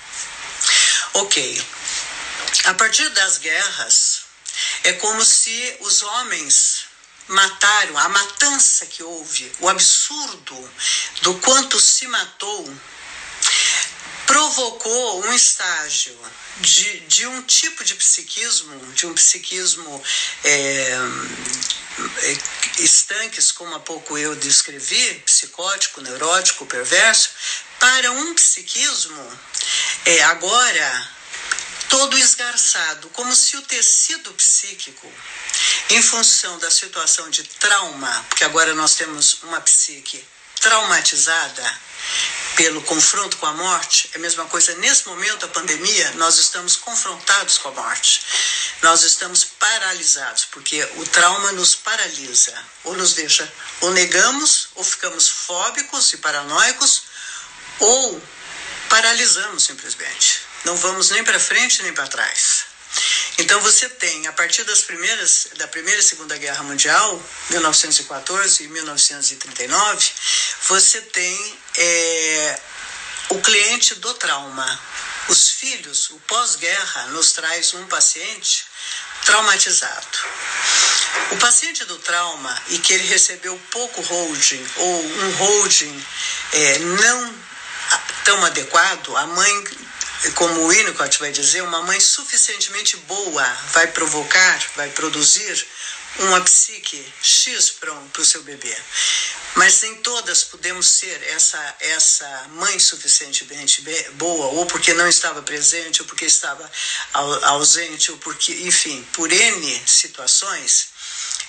Ok. 1.14 1.62
A 2.64 2.74
partir 2.74 3.08
das 3.10 3.38
guerras, 3.38 4.17
é 4.84 4.92
como 4.94 5.24
se 5.24 5.76
os 5.80 6.02
homens 6.02 6.86
mataram, 7.28 7.98
a 7.98 8.08
matança 8.08 8.86
que 8.86 9.02
houve, 9.02 9.52
o 9.60 9.68
absurdo 9.68 10.72
do 11.22 11.34
quanto 11.40 11.78
se 11.80 12.06
matou, 12.08 12.74
provocou 14.26 15.26
um 15.26 15.32
estágio 15.32 16.18
de, 16.58 17.00
de 17.00 17.26
um 17.26 17.42
tipo 17.42 17.84
de 17.84 17.94
psiquismo, 17.94 18.92
de 18.92 19.06
um 19.06 19.14
psiquismo 19.14 20.02
é, 20.44 20.98
é, 22.22 22.38
estanques, 22.78 23.52
como 23.52 23.74
há 23.74 23.80
pouco 23.80 24.18
eu 24.18 24.36
descrevi, 24.36 25.14
psicótico, 25.24 26.00
neurótico, 26.00 26.66
perverso, 26.66 27.30
para 27.78 28.12
um 28.12 28.34
psiquismo 28.34 29.38
é, 30.04 30.22
agora 30.24 31.17
todo 31.88 32.16
esgarçado, 32.18 33.08
como 33.10 33.34
se 33.34 33.56
o 33.56 33.62
tecido 33.62 34.32
psíquico, 34.34 35.12
em 35.90 36.02
função 36.02 36.58
da 36.58 36.70
situação 36.70 37.28
de 37.30 37.42
trauma, 37.44 38.26
porque 38.28 38.44
agora 38.44 38.74
nós 38.74 38.94
temos 38.94 39.42
uma 39.42 39.60
psique 39.60 40.24
traumatizada 40.60 41.80
pelo 42.56 42.82
confronto 42.82 43.36
com 43.36 43.46
a 43.46 43.52
morte, 43.52 44.10
é 44.12 44.16
a 44.16 44.20
mesma 44.20 44.44
coisa 44.46 44.74
nesse 44.76 45.06
momento 45.06 45.38
da 45.38 45.48
pandemia, 45.48 46.10
nós 46.16 46.38
estamos 46.38 46.76
confrontados 46.76 47.58
com 47.58 47.68
a 47.68 47.72
morte. 47.72 48.20
Nós 48.82 49.02
estamos 49.02 49.44
paralisados, 49.44 50.44
porque 50.46 50.82
o 50.96 51.06
trauma 51.06 51.52
nos 51.52 51.74
paralisa, 51.74 52.56
ou 52.84 52.96
nos 52.96 53.14
deixa, 53.14 53.52
ou 53.80 53.90
negamos, 53.92 54.68
ou 54.74 54.84
ficamos 54.84 55.28
fóbicos 55.28 56.12
e 56.12 56.16
paranoicos, 56.16 57.02
ou 57.78 58.22
paralisamos 58.88 59.64
simplesmente. 59.64 60.47
Não 60.64 60.76
vamos 60.76 61.10
nem 61.10 61.24
para 61.24 61.38
frente 61.38 61.82
nem 61.82 61.92
para 61.92 62.06
trás. 62.06 62.64
Então 63.38 63.60
você 63.60 63.88
tem, 63.88 64.26
a 64.26 64.32
partir 64.32 64.64
das 64.64 64.82
primeiras, 64.82 65.48
da 65.56 65.68
Primeira 65.68 66.00
e 66.00 66.02
Segunda 66.02 66.36
Guerra 66.36 66.62
Mundial, 66.64 67.22
1914 67.50 68.64
e 68.64 68.68
1939, 68.68 70.10
você 70.68 71.00
tem 71.02 71.58
é, 71.76 72.60
o 73.28 73.40
cliente 73.40 73.94
do 73.96 74.14
trauma. 74.14 74.80
Os 75.28 75.50
filhos, 75.50 76.08
o 76.10 76.18
pós-guerra, 76.20 77.08
nos 77.08 77.32
traz 77.32 77.74
um 77.74 77.86
paciente 77.86 78.64
traumatizado. 79.24 80.18
O 81.32 81.36
paciente 81.36 81.84
do 81.84 81.98
trauma 81.98 82.62
e 82.68 82.78
que 82.78 82.94
ele 82.94 83.06
recebeu 83.06 83.60
pouco 83.70 84.00
holding 84.00 84.66
ou 84.76 85.04
um 85.04 85.30
holding 85.36 86.06
é, 86.52 86.78
não 86.78 87.34
tão 88.24 88.44
adequado, 88.44 89.16
a 89.16 89.26
mãe 89.26 89.64
como 90.34 90.62
o 90.62 90.68
Winnicott 90.68 91.18
vai 91.18 91.30
dizer, 91.30 91.62
uma 91.62 91.82
mãe 91.82 92.00
suficientemente 92.00 92.96
boa 92.98 93.44
vai 93.72 93.86
provocar, 93.88 94.66
vai 94.76 94.88
produzir 94.90 95.66
uma 96.18 96.40
psique 96.40 97.04
X 97.22 97.70
para 97.70 97.92
o 97.92 98.24
seu 98.24 98.42
bebê. 98.42 98.76
Mas 99.54 99.82
nem 99.82 99.96
todas 99.96 100.44
podemos 100.44 100.86
ser 100.86 101.22
essa, 101.34 101.76
essa 101.80 102.46
mãe 102.50 102.78
suficientemente 102.78 103.84
boa, 104.12 104.46
ou 104.46 104.66
porque 104.66 104.92
não 104.94 105.08
estava 105.08 105.42
presente, 105.42 106.02
ou 106.02 106.08
porque 106.08 106.24
estava 106.24 106.70
ausente, 107.12 108.10
ou 108.10 108.18
porque, 108.18 108.52
enfim, 108.62 109.06
por 109.12 109.30
N 109.32 109.82
situações. 109.86 110.88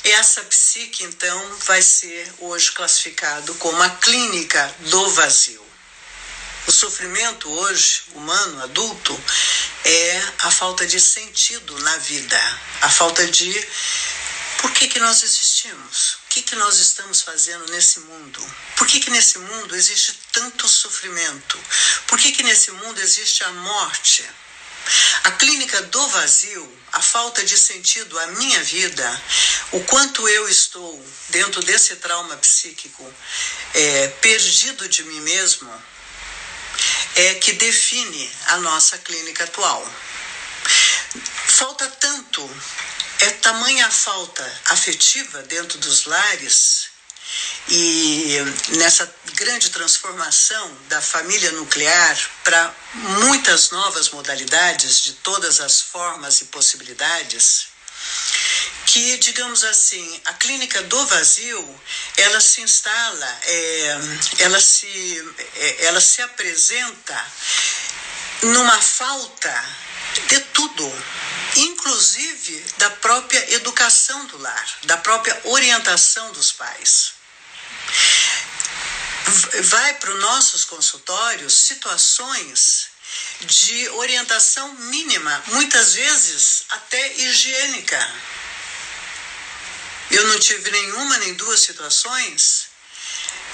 Essa 0.04 0.44
psique, 0.44 1.04
então, 1.04 1.58
vai 1.66 1.82
ser 1.82 2.32
hoje 2.40 2.72
classificado 2.72 3.54
como 3.56 3.82
a 3.82 3.90
clínica 3.90 4.76
do 4.80 5.10
vazio. 5.12 5.69
O 6.70 6.72
sofrimento 6.72 7.50
hoje, 7.50 8.04
humano, 8.14 8.62
adulto, 8.62 9.20
é 9.84 10.24
a 10.38 10.52
falta 10.52 10.86
de 10.86 11.00
sentido 11.00 11.80
na 11.80 11.98
vida, 11.98 12.62
a 12.82 12.90
falta 12.92 13.26
de 13.26 13.68
por 14.60 14.72
que, 14.74 14.88
que 14.88 15.00
nós 15.00 15.24
existimos? 15.24 16.20
O 16.26 16.30
que, 16.30 16.44
que 16.44 16.56
nós 16.58 16.78
estamos 16.78 17.24
fazendo 17.24 17.66
nesse 17.72 18.02
mundo? 18.02 18.56
Por 18.76 18.86
que, 18.86 19.00
que 19.00 19.10
nesse 19.10 19.40
mundo 19.40 19.76
existe 19.76 20.14
tanto 20.32 20.68
sofrimento? 20.68 21.60
Por 22.06 22.20
que, 22.20 22.34
que 22.34 22.44
nesse 22.44 22.70
mundo 22.70 23.02
existe 23.02 23.44
a 23.44 23.52
morte? 23.52 24.24
A 25.24 25.32
clínica 25.32 25.82
do 25.82 26.08
vazio, 26.10 26.80
a 26.92 27.02
falta 27.02 27.44
de 27.44 27.58
sentido 27.58 28.20
à 28.20 28.28
minha 28.28 28.64
vida, 28.64 29.24
o 29.72 29.84
quanto 29.86 30.30
eu 30.30 30.48
estou 30.48 31.04
dentro 31.30 31.64
desse 31.64 31.96
trauma 31.96 32.38
psíquico 32.38 33.12
é, 33.74 34.08
perdido 34.22 34.88
de 34.88 35.04
mim 35.06 35.22
mesmo, 35.22 35.90
é 37.16 37.36
que 37.36 37.54
define 37.54 38.32
a 38.48 38.58
nossa 38.58 38.98
clínica 38.98 39.44
atual. 39.44 39.86
Falta 41.48 41.88
tanto, 41.90 42.50
é 43.20 43.32
tamanha 43.32 43.88
a 43.88 43.92
falta 43.92 44.62
afetiva 44.66 45.42
dentro 45.44 45.78
dos 45.80 46.06
lares 46.06 46.90
e 47.68 48.38
nessa 48.70 49.12
grande 49.36 49.70
transformação 49.70 50.78
da 50.88 51.02
família 51.02 51.52
nuclear 51.52 52.18
para 52.44 52.74
muitas 52.94 53.70
novas 53.70 54.10
modalidades 54.10 55.04
de 55.04 55.14
todas 55.14 55.60
as 55.60 55.82
formas 55.82 56.42
e 56.42 56.46
possibilidades, 56.46 57.68
que, 58.86 59.18
digamos 59.18 59.64
assim, 59.64 60.22
a 60.26 60.34
clínica 60.34 60.82
do 60.84 61.06
vazio, 61.06 61.82
ela 62.18 62.42
se 62.42 62.62
instala, 62.62 63.40
é, 63.44 64.00
ela, 64.40 64.60
se, 64.60 65.36
é, 65.56 65.86
ela 65.86 66.02
se 66.02 66.22
apresenta 66.24 67.32
numa 68.42 68.82
falta 68.82 69.66
de 70.28 70.40
tudo, 70.40 71.06
inclusive 71.56 72.66
da 72.78 72.90
própria 72.90 73.54
educação 73.54 74.26
do 74.26 74.40
lar, 74.40 74.78
da 74.84 74.98
própria 74.98 75.40
orientação 75.44 76.32
dos 76.32 76.52
pais. 76.52 77.14
Vai 79.66 79.94
para 79.96 80.12
os 80.12 80.20
nossos 80.20 80.66
consultórios 80.66 81.54
situações 81.54 82.90
de 83.42 83.90
orientação 83.90 84.74
mínima, 84.74 85.44
muitas 85.48 85.94
vezes 85.94 86.64
até 86.70 87.14
higiênica. 87.16 88.14
Eu 90.12 90.28
não 90.28 90.40
tive 90.40 90.72
nenhuma 90.72 91.18
nem 91.20 91.34
duas 91.36 91.62
situações 91.62 92.68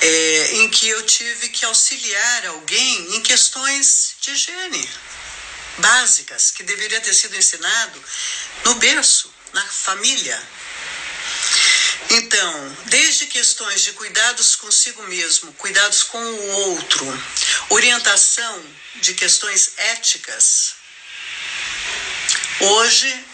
é, 0.02 0.50
em 0.54 0.70
que 0.70 0.88
eu 0.88 1.06
tive 1.06 1.50
que 1.50 1.66
auxiliar 1.66 2.48
alguém 2.48 3.16
em 3.16 3.22
questões 3.22 4.16
de 4.22 4.32
higiene 4.32 4.90
básicas 5.78 6.52
que 6.52 6.64
deveria 6.64 7.02
ter 7.02 7.14
sido 7.14 7.36
ensinado 7.36 8.02
no 8.64 8.76
berço, 8.76 9.34
na 9.54 9.66
família. 9.66 10.42
Então, 12.10 12.78
desde 12.86 13.26
questões 13.26 13.82
de 13.82 13.94
cuidados 13.94 14.56
consigo 14.56 15.02
mesmo, 15.04 15.52
cuidados 15.54 16.04
com 16.04 16.18
o 16.18 16.48
outro, 16.70 17.24
orientação 17.70 18.64
de 18.96 19.14
questões 19.16 19.74
éticas, 19.78 20.76
hoje 22.60 23.26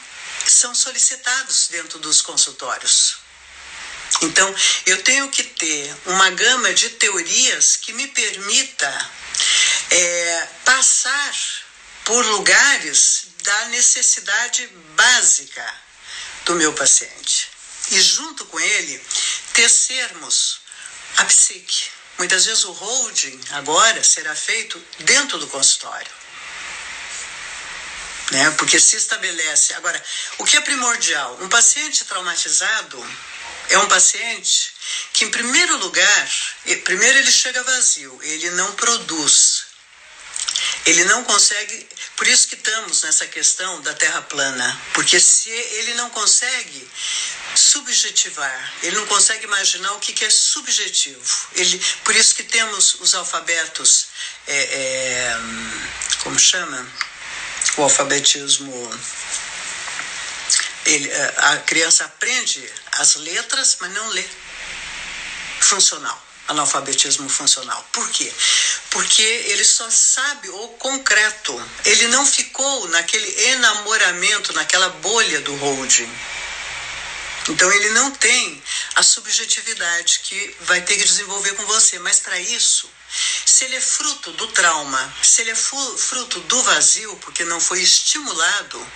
são 0.48 0.74
solicitados 0.74 1.68
dentro 1.70 2.00
dos 2.00 2.22
consultórios. 2.22 3.18
Então, 4.22 4.54
eu 4.86 5.02
tenho 5.04 5.30
que 5.30 5.44
ter 5.44 5.96
uma 6.06 6.30
gama 6.32 6.74
de 6.74 6.90
teorias 6.92 7.76
que 7.76 7.94
me 7.94 8.08
permita 8.08 9.12
é, 9.90 10.48
passar 10.66 11.36
por 12.06 12.26
lugares 12.26 13.28
da 13.44 13.66
necessidade 13.66 14.68
básica 14.96 15.76
do 16.46 16.56
meu 16.56 16.74
paciente 16.74 17.61
e, 17.90 18.02
junto 18.02 18.46
com 18.46 18.60
ele, 18.60 19.02
tecermos 19.54 20.60
a 21.18 21.26
psique. 21.26 21.90
Muitas 22.18 22.46
vezes 22.46 22.64
o 22.66 22.72
holding 22.72 23.42
agora 23.52 24.04
será 24.04 24.36
feito 24.36 24.78
dentro 25.00 25.40
do 25.40 25.48
consultório. 25.48 26.12
Né? 28.32 28.52
Porque 28.52 28.80
se 28.80 28.96
estabelece. 28.96 29.74
Agora, 29.74 30.02
o 30.38 30.46
que 30.46 30.56
é 30.56 30.62
primordial? 30.62 31.38
Um 31.42 31.50
paciente 31.50 32.06
traumatizado 32.06 33.04
é 33.70 33.78
um 33.78 33.88
paciente 33.88 34.74
que, 35.14 35.26
em 35.26 35.32
primeiro 35.32 35.78
lugar, 35.78 36.32
primeiro 36.84 37.20
ele 37.20 37.32
chega 37.32 37.64
vazio, 37.64 38.20
ele 38.24 38.52
não 38.52 38.72
produz. 38.74 39.71
Ele 40.86 41.04
não 41.06 41.24
consegue, 41.24 41.88
por 42.16 42.28
isso 42.28 42.48
que 42.48 42.56
estamos 42.56 43.04
nessa 43.04 43.28
questão 43.28 43.82
da 43.82 43.94
terra 43.94 44.22
plana, 44.24 44.82
porque 44.94 45.20
se 45.20 45.50
ele 45.50 45.94
não 45.94 46.10
consegue 46.10 46.90
subjetivar, 47.56 48.74
ele 48.82 48.96
não 48.96 49.06
consegue 49.06 49.46
imaginar 49.46 49.92
o 49.94 50.00
que, 50.00 50.12
que 50.12 50.26
é 50.26 50.30
subjetivo. 50.30 51.48
Ele, 51.54 51.78
por 52.04 52.16
isso 52.16 52.34
que 52.34 52.44
temos 52.44 52.96
os 52.96 53.14
alfabetos, 53.14 54.08
é, 54.48 54.58
é, 54.58 55.38
como 56.24 56.40
chama? 56.40 56.88
O 57.78 57.84
alfabetismo. 57.84 59.00
Ele, 60.86 61.12
é, 61.12 61.34
a 61.38 61.58
criança 61.58 62.06
aprende 62.06 62.68
as 62.94 63.16
letras, 63.18 63.78
mas 63.80 63.92
não 63.92 64.10
lê. 64.10 64.26
Funcional 65.60 66.31
analfabetismo 66.52 67.28
funcional. 67.28 67.86
Por 67.92 68.10
quê? 68.10 68.32
Porque 68.90 69.22
ele 69.22 69.64
só 69.64 69.90
sabe 69.90 70.50
o 70.50 70.68
concreto. 70.70 71.60
Ele 71.86 72.08
não 72.08 72.26
ficou 72.26 72.88
naquele 72.90 73.50
enamoramento, 73.50 74.54
naquela 74.54 74.90
bolha 74.90 75.42
do 75.42 75.56
holding. 75.56 76.12
Então 77.50 77.72
ele 77.72 77.90
não 77.90 78.12
tem 78.12 78.62
a 78.96 79.02
subjetividade 79.02 80.20
que 80.24 80.56
vai 80.62 80.82
ter 80.82 80.98
que 80.98 81.04
desenvolver 81.04 81.54
com 81.56 81.66
você. 81.66 81.98
Mas 82.00 82.20
para 82.20 82.40
isso, 82.40 82.90
se 83.46 83.66
ele 83.66 83.76
é 83.76 83.82
fruto 83.82 84.32
do 84.34 84.48
trauma, 84.48 85.14
se 85.24 85.42
ele 85.42 85.52
é 85.52 85.56
fruto 85.56 86.40
do 86.42 86.64
vazio, 86.64 87.16
porque 87.18 87.44
não 87.44 87.60
foi 87.60 87.82
estimulado, 87.82 88.88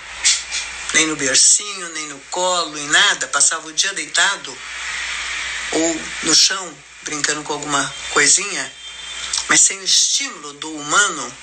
nem 0.94 1.08
no 1.08 1.16
bercinho, 1.16 1.90
nem 1.90 2.08
no 2.08 2.20
colo, 2.32 2.78
em 2.78 2.88
nada, 2.88 3.28
passava 3.28 3.68
o 3.68 3.74
dia 3.74 3.94
deitado 3.94 4.56
ou 5.72 6.02
no 6.24 6.36
chão, 6.36 6.78
brincando 7.06 7.44
com 7.44 7.54
alguma 7.54 7.94
coisinha, 8.10 8.74
mas 9.48 9.62
sem 9.62 9.80
o 9.80 9.84
estímulo 9.84 10.54
do 10.54 10.76
humano, 10.76 11.34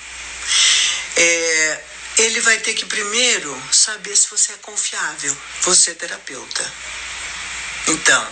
é, 1.15 1.81
ele 2.17 2.41
vai 2.41 2.59
ter 2.59 2.73
que 2.73 2.85
primeiro 2.85 3.59
saber 3.71 4.15
se 4.15 4.29
você 4.29 4.51
é 4.51 4.57
confiável, 4.57 5.35
você 5.61 5.91
é 5.91 5.93
terapeuta. 5.95 6.71
Então, 7.87 8.27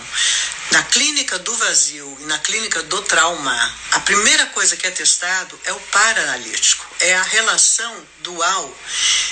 na 0.70 0.82
clínica 0.84 1.38
do 1.38 1.54
vazio 1.56 2.16
e 2.20 2.24
na 2.24 2.38
clínica 2.38 2.82
do 2.84 3.02
trauma, 3.02 3.74
a 3.92 4.00
primeira 4.00 4.46
coisa 4.46 4.76
que 4.76 4.86
é 4.86 4.90
testado 4.90 5.58
é 5.64 5.72
o 5.72 5.80
paranalítico, 5.80 6.86
é 7.00 7.14
a 7.14 7.22
relação 7.22 8.06
dual. 8.20 8.74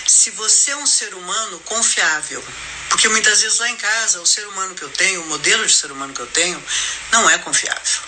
Se 0.06 0.30
você 0.32 0.72
é 0.72 0.76
um 0.76 0.86
ser 0.86 1.14
humano 1.14 1.58
confiável, 1.60 2.44
porque 2.90 3.08
muitas 3.08 3.40
vezes 3.40 3.58
lá 3.58 3.70
em 3.70 3.76
casa 3.76 4.20
o 4.20 4.26
ser 4.26 4.46
humano 4.48 4.74
que 4.74 4.82
eu 4.82 4.90
tenho, 4.90 5.22
o 5.22 5.26
modelo 5.26 5.64
de 5.66 5.72
ser 5.72 5.90
humano 5.90 6.12
que 6.12 6.20
eu 6.20 6.26
tenho, 6.26 6.62
não 7.10 7.30
é 7.30 7.38
confiável. 7.38 8.02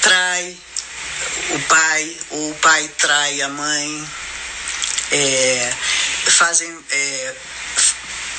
Trai 0.00 0.58
o 1.50 1.60
pai, 1.60 2.16
ou 2.30 2.50
o 2.50 2.54
pai 2.56 2.88
trai 2.98 3.40
a 3.42 3.48
mãe, 3.48 4.10
é, 5.12 5.72
fazem, 6.26 6.76
é, 6.90 7.34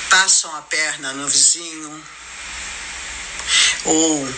passam 0.08 0.54
a 0.56 0.62
perna 0.62 1.12
no 1.12 1.28
vizinho, 1.28 2.04
ou, 3.84 4.34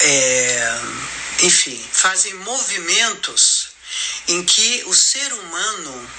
é, 0.00 0.80
enfim, 1.42 1.82
fazem 1.92 2.34
movimentos 2.34 3.68
em 4.28 4.44
que 4.44 4.84
o 4.86 4.94
ser 4.94 5.32
humano 5.32 6.10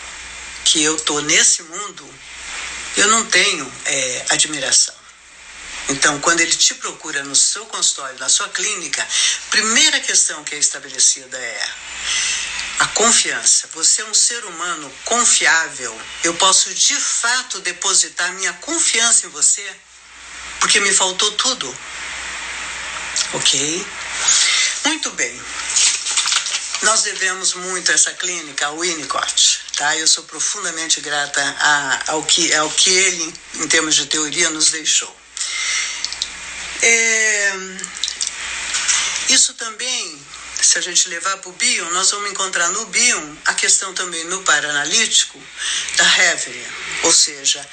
que 0.66 0.84
eu 0.84 0.98
tô 0.98 1.22
nesse 1.22 1.64
mundo, 1.64 2.14
eu 2.98 3.08
não 3.08 3.26
tenho 3.26 3.72
é, 3.86 4.26
admiração. 4.30 4.97
Então, 5.90 6.20
quando 6.20 6.42
ele 6.42 6.56
te 6.56 6.76
procura 6.76 7.24
no 7.24 7.36
seu 7.36 7.66
consultório, 7.66 8.20
na 8.20 8.28
sua 8.28 8.50
clínica, 8.50 9.08
primeira 9.50 10.00
questão 10.02 10.44
que 10.44 10.54
é 10.54 10.58
estabelecida 10.58 11.38
é 11.38 11.70
a 12.80 12.88
confiança. 12.88 13.70
Você 13.74 14.02
é 14.02 14.06
um 14.06 14.14
ser 14.14 14.44
humano 14.46 14.94
confiável. 15.06 16.00
Eu 16.24 16.34
posso 16.36 16.74
de 16.74 16.96
fato 16.96 17.60
depositar 17.62 18.34
minha 18.34 18.52
confiança 18.54 19.28
em 19.28 19.30
você, 19.30 19.66
porque 20.60 20.80
me 20.82 20.94
faltou 20.94 21.32
tudo. 21.34 21.78
Ok? 23.34 23.88
Muito 24.86 25.10
bem. 25.12 25.42
Nós 26.82 27.04
devemos 27.04 27.54
muito 27.54 27.92
a 27.92 27.96
essa 27.96 28.12
clínica, 28.14 28.68
ao 28.68 28.80
Winnicott. 28.80 29.62
Tá? 29.76 29.96
Eu 29.96 30.08
sou 30.08 30.24
profundamente 30.26 31.02
grata 31.02 31.42
a, 31.60 32.12
ao, 32.12 32.24
que, 32.24 32.54
ao 32.54 32.70
que 32.70 32.90
ele, 32.90 33.34
em 33.56 33.68
termos 33.68 33.96
de 33.96 34.06
teoria, 34.06 34.50
nos 34.50 34.70
deixou. 34.70 35.27
É, 36.82 37.54
isso 39.30 39.54
também 39.56 40.26
se 40.62 40.78
a 40.78 40.82
gente 40.82 41.08
levar 41.08 41.38
para 41.38 41.50
o 41.50 41.54
Bion, 41.54 41.90
nós 41.92 42.12
vamos 42.12 42.32
encontrar 42.32 42.70
no 42.70 42.86
Bion 42.88 43.36
a 43.46 43.54
questão 43.54 43.94
também 43.94 44.24
no 44.26 44.42
paranalítico 44.44 45.42
da 45.96 46.04
Reverie, 46.04 46.68
ou 47.04 47.12
seja, 47.12 47.68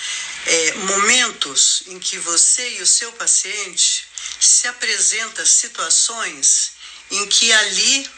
é, 0.46 0.74
momentos 0.74 1.82
em 1.86 1.98
que 1.98 2.18
você 2.18 2.76
e 2.76 2.82
o 2.82 2.86
seu 2.86 3.12
paciente 3.12 4.06
se 4.38 4.68
apresenta 4.68 5.44
situações 5.46 6.72
em 7.10 7.26
que 7.26 7.52
ali 7.52 8.08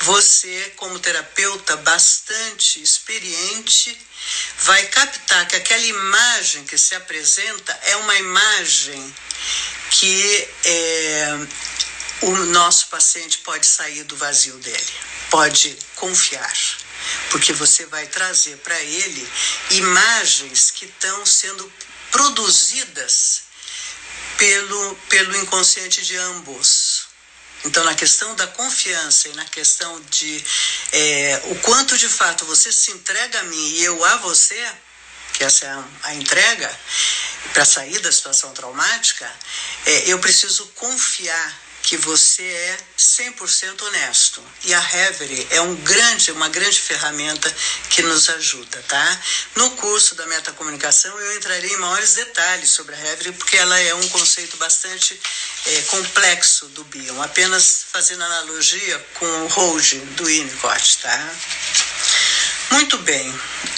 você, 0.00 0.72
como 0.76 0.98
terapeuta 0.98 1.76
bastante 1.76 2.82
experiente, 2.82 3.96
vai 4.58 4.84
captar 4.86 5.46
que 5.46 5.56
aquela 5.56 5.86
imagem 5.86 6.64
que 6.64 6.76
se 6.76 6.94
apresenta 6.94 7.78
é 7.84 7.96
uma 7.96 8.14
imagem 8.16 9.14
que 9.90 10.48
é, 10.64 11.46
o 12.22 12.30
nosso 12.46 12.88
paciente 12.88 13.38
pode 13.38 13.66
sair 13.66 14.04
do 14.04 14.16
vazio 14.16 14.56
dele, 14.58 14.92
pode 15.30 15.76
confiar, 15.94 16.56
porque 17.30 17.52
você 17.52 17.86
vai 17.86 18.06
trazer 18.06 18.56
para 18.58 18.80
ele 18.80 19.28
imagens 19.70 20.70
que 20.70 20.86
estão 20.86 21.24
sendo 21.26 21.70
produzidas 22.10 23.42
pelo, 24.38 24.94
pelo 25.08 25.36
inconsciente 25.36 26.02
de 26.02 26.16
ambos. 26.16 27.06
Então, 27.64 27.82
na 27.84 27.94
questão 27.94 28.34
da 28.36 28.46
confiança 28.46 29.28
e 29.28 29.34
na 29.34 29.44
questão 29.44 30.00
de 30.02 30.44
é, 30.92 31.42
o 31.46 31.56
quanto 31.56 31.98
de 31.98 32.08
fato 32.08 32.44
você 32.44 32.70
se 32.70 32.92
entrega 32.92 33.40
a 33.40 33.44
mim 33.44 33.70
e 33.72 33.84
eu 33.84 34.04
a 34.04 34.16
você, 34.18 34.72
que 35.32 35.42
essa 35.42 35.66
é 35.66 35.68
a, 35.70 35.84
a 36.04 36.14
entrega, 36.14 36.80
para 37.52 37.64
sair 37.64 37.98
da 38.00 38.12
situação 38.12 38.52
traumática, 38.52 39.30
é, 39.86 40.10
eu 40.10 40.18
preciso 40.18 40.66
confiar 40.74 41.66
que 41.86 41.96
você 41.98 42.42
é 42.42 42.78
100% 42.98 43.80
honesto. 43.82 44.42
E 44.64 44.74
a 44.74 44.80
Reverie 44.80 45.46
é 45.50 45.60
um 45.60 45.76
grande, 45.76 46.32
uma 46.32 46.48
grande 46.48 46.80
ferramenta 46.80 47.54
que 47.90 48.02
nos 48.02 48.28
ajuda, 48.28 48.84
tá? 48.88 49.20
No 49.54 49.70
curso 49.72 50.16
da 50.16 50.26
metacomunicação 50.26 51.16
eu 51.20 51.36
entrarei 51.36 51.72
em 51.72 51.76
maiores 51.76 52.14
detalhes 52.14 52.70
sobre 52.70 52.92
a 52.96 52.98
Reverie, 52.98 53.32
porque 53.34 53.56
ela 53.56 53.78
é 53.78 53.94
um 53.94 54.08
conceito 54.08 54.56
bastante 54.56 55.18
é, 55.66 55.82
complexo 55.82 56.66
do 56.70 56.82
Bion, 56.84 57.22
apenas 57.22 57.86
fazendo 57.92 58.24
analogia 58.24 58.98
com 59.14 59.44
o 59.44 59.46
Hold 59.46 59.94
do 60.16 60.24
Winnicott, 60.24 60.98
tá? 60.98 61.34
Muito 62.72 62.98
bem, 62.98 63.32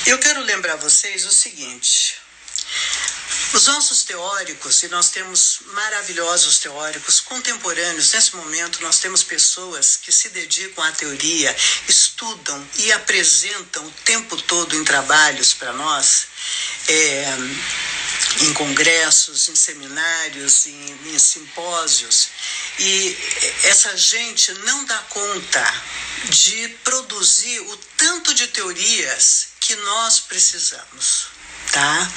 eu 0.07 0.19
quero 0.19 0.41
lembrar 0.41 0.77
vocês 0.77 1.27
o 1.27 1.31
seguinte. 1.31 2.17
Os 3.55 3.67
nossos 3.67 4.05
teóricos, 4.05 4.83
e 4.83 4.89
nós 4.89 5.09
temos 5.09 5.61
maravilhosos 5.73 6.59
teóricos 6.59 7.19
contemporâneos, 7.21 8.13
nesse 8.13 8.37
momento 8.37 8.83
nós 8.83 8.99
temos 8.99 9.23
pessoas 9.23 9.97
que 9.97 10.13
se 10.13 10.29
dedicam 10.29 10.85
à 10.85 10.93
teoria, 10.93 11.57
estudam 11.89 12.69
e 12.77 12.93
apresentam 12.93 13.87
o 13.87 13.91
tempo 14.05 14.37
todo 14.43 14.77
em 14.77 14.85
trabalhos 14.85 15.55
para 15.55 15.73
nós, 15.73 16.27
é, 16.89 17.25
em 18.43 18.53
congressos, 18.53 19.49
em 19.49 19.57
seminários, 19.57 20.67
em, 20.67 21.15
em 21.15 21.19
simpósios. 21.19 22.29
E 22.79 23.17
essa 23.65 23.97
gente 23.97 24.53
não 24.53 24.85
dá 24.85 24.99
conta 25.09 25.83
de 26.29 26.69
produzir 26.85 27.61
o 27.61 27.77
tanto 27.97 28.35
de 28.35 28.47
teorias 28.49 29.49
que 29.59 29.75
nós 29.75 30.21
precisamos 30.21 31.38
tá? 31.79 32.13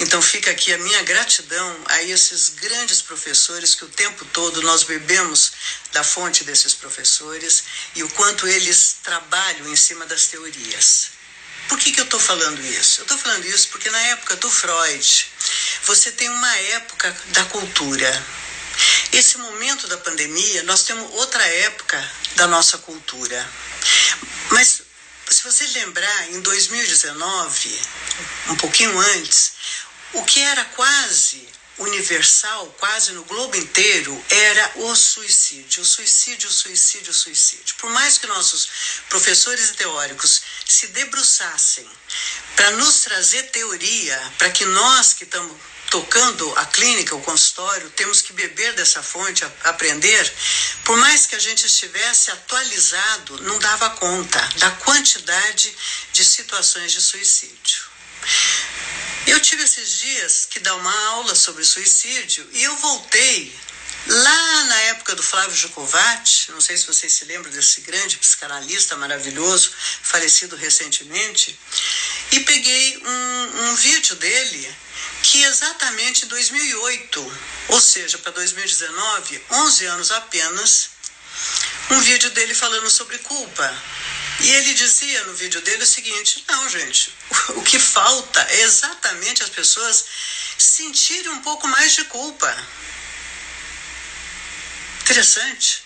Então 0.00 0.22
fica 0.22 0.50
aqui 0.50 0.72
a 0.72 0.78
minha 0.78 1.02
gratidão 1.02 1.76
a 1.86 2.02
esses 2.02 2.48
grandes 2.48 3.02
professores 3.02 3.74
que 3.74 3.84
o 3.84 3.88
tempo 3.88 4.24
todo 4.32 4.62
nós 4.62 4.84
bebemos 4.84 5.52
da 5.92 6.02
fonte 6.02 6.44
desses 6.44 6.72
professores 6.72 7.64
e 7.94 8.02
o 8.02 8.08
quanto 8.10 8.48
eles 8.48 8.96
trabalham 9.02 9.68
em 9.68 9.76
cima 9.76 10.06
das 10.06 10.28
teorias. 10.28 11.10
Por 11.68 11.78
que, 11.78 11.92
que 11.92 12.00
eu 12.00 12.04
estou 12.04 12.18
falando 12.18 12.64
isso? 12.64 13.00
Eu 13.00 13.02
estou 13.02 13.18
falando 13.18 13.44
isso 13.44 13.68
porque 13.68 13.90
na 13.90 14.00
época 14.14 14.36
do 14.36 14.50
Freud, 14.50 15.26
você 15.84 16.10
tem 16.12 16.28
uma 16.30 16.56
época 16.78 17.14
da 17.28 17.44
cultura. 17.44 18.26
Esse 19.12 19.36
momento 19.36 19.86
da 19.88 19.98
pandemia, 19.98 20.62
nós 20.62 20.84
temos 20.84 21.06
outra 21.12 21.44
época 21.44 22.12
da 22.36 22.46
nossa 22.46 22.78
cultura. 22.78 23.46
Mas 24.50 24.81
se 25.32 25.44
você 25.44 25.66
lembrar, 25.78 26.30
em 26.30 26.40
2019, 26.40 27.80
um 28.48 28.56
pouquinho 28.56 28.98
antes, 28.98 29.52
o 30.12 30.24
que 30.24 30.40
era 30.40 30.64
quase 30.66 31.48
universal, 31.78 32.66
quase 32.78 33.12
no 33.12 33.24
globo 33.24 33.56
inteiro, 33.56 34.24
era 34.28 34.72
o 34.76 34.94
suicídio. 34.94 35.82
O 35.82 35.86
suicídio, 35.86 36.48
o 36.48 36.52
suicídio, 36.52 37.10
o 37.10 37.14
suicídio. 37.14 37.74
Por 37.76 37.90
mais 37.90 38.18
que 38.18 38.26
nossos 38.26 38.68
professores 39.08 39.70
e 39.70 39.74
teóricos 39.74 40.42
se 40.66 40.88
debruçassem 40.88 41.88
para 42.54 42.72
nos 42.72 43.00
trazer 43.00 43.44
teoria, 43.44 44.32
para 44.38 44.50
que 44.50 44.64
nós 44.66 45.14
que 45.14 45.24
estamos 45.24 45.56
tocando 45.92 46.50
a 46.56 46.64
clínica, 46.64 47.14
o 47.14 47.20
consultório, 47.20 47.90
temos 47.90 48.22
que 48.22 48.32
beber 48.32 48.72
dessa 48.72 49.02
fonte, 49.02 49.44
aprender. 49.62 50.32
Por 50.86 50.96
mais 50.96 51.26
que 51.26 51.36
a 51.36 51.38
gente 51.38 51.66
estivesse 51.66 52.30
atualizado, 52.30 53.42
não 53.42 53.58
dava 53.58 53.90
conta 53.90 54.40
da 54.56 54.70
quantidade 54.70 55.76
de 56.14 56.24
situações 56.24 56.92
de 56.92 57.00
suicídio. 57.02 57.82
Eu 59.26 59.38
tive 59.40 59.64
esses 59.64 59.98
dias 59.98 60.48
que 60.48 60.60
dar 60.60 60.76
uma 60.76 61.06
aula 61.08 61.34
sobre 61.34 61.62
suicídio 61.62 62.48
e 62.52 62.62
eu 62.62 62.74
voltei 62.78 63.54
lá 64.06 64.64
na 64.64 64.80
época 64.92 65.14
do 65.14 65.22
Flávio 65.22 65.54
Jacovati, 65.54 66.52
não 66.52 66.60
sei 66.62 66.74
se 66.78 66.86
vocês 66.86 67.12
se 67.12 67.26
lembram 67.26 67.52
desse 67.52 67.82
grande 67.82 68.16
psicanalista 68.16 68.96
maravilhoso, 68.96 69.70
falecido 70.02 70.56
recentemente, 70.56 71.58
e 72.30 72.40
peguei 72.40 72.96
um, 72.96 73.64
um 73.64 73.76
vídeo 73.76 74.16
dele 74.16 74.74
que 75.22 75.42
exatamente 75.44 76.24
em 76.24 76.28
2008, 76.28 77.38
ou 77.68 77.80
seja, 77.80 78.18
para 78.18 78.32
2019, 78.32 79.42
11 79.50 79.86
anos 79.86 80.10
apenas, 80.10 80.90
um 81.90 82.00
vídeo 82.00 82.30
dele 82.30 82.54
falando 82.54 82.90
sobre 82.90 83.18
culpa. 83.18 83.82
E 84.40 84.50
ele 84.50 84.74
dizia 84.74 85.22
no 85.24 85.34
vídeo 85.34 85.60
dele 85.60 85.82
o 85.82 85.86
seguinte: 85.86 86.44
não, 86.48 86.68
gente, 86.68 87.14
o 87.50 87.62
que 87.62 87.78
falta 87.78 88.40
é 88.50 88.62
exatamente 88.62 89.42
as 89.42 89.48
pessoas 89.48 90.04
sentirem 90.58 91.30
um 91.30 91.42
pouco 91.42 91.68
mais 91.68 91.94
de 91.94 92.04
culpa. 92.04 92.54
Interessante. 95.02 95.84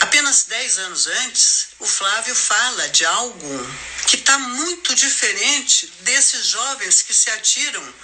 Apenas 0.00 0.44
10 0.44 0.78
anos 0.78 1.06
antes, 1.06 1.68
o 1.78 1.86
Flávio 1.86 2.34
fala 2.34 2.88
de 2.88 3.04
algo 3.04 3.76
que 4.06 4.16
está 4.16 4.38
muito 4.38 4.94
diferente 4.94 5.86
desses 6.00 6.48
jovens 6.48 7.02
que 7.02 7.14
se 7.14 7.30
atiram 7.30 7.94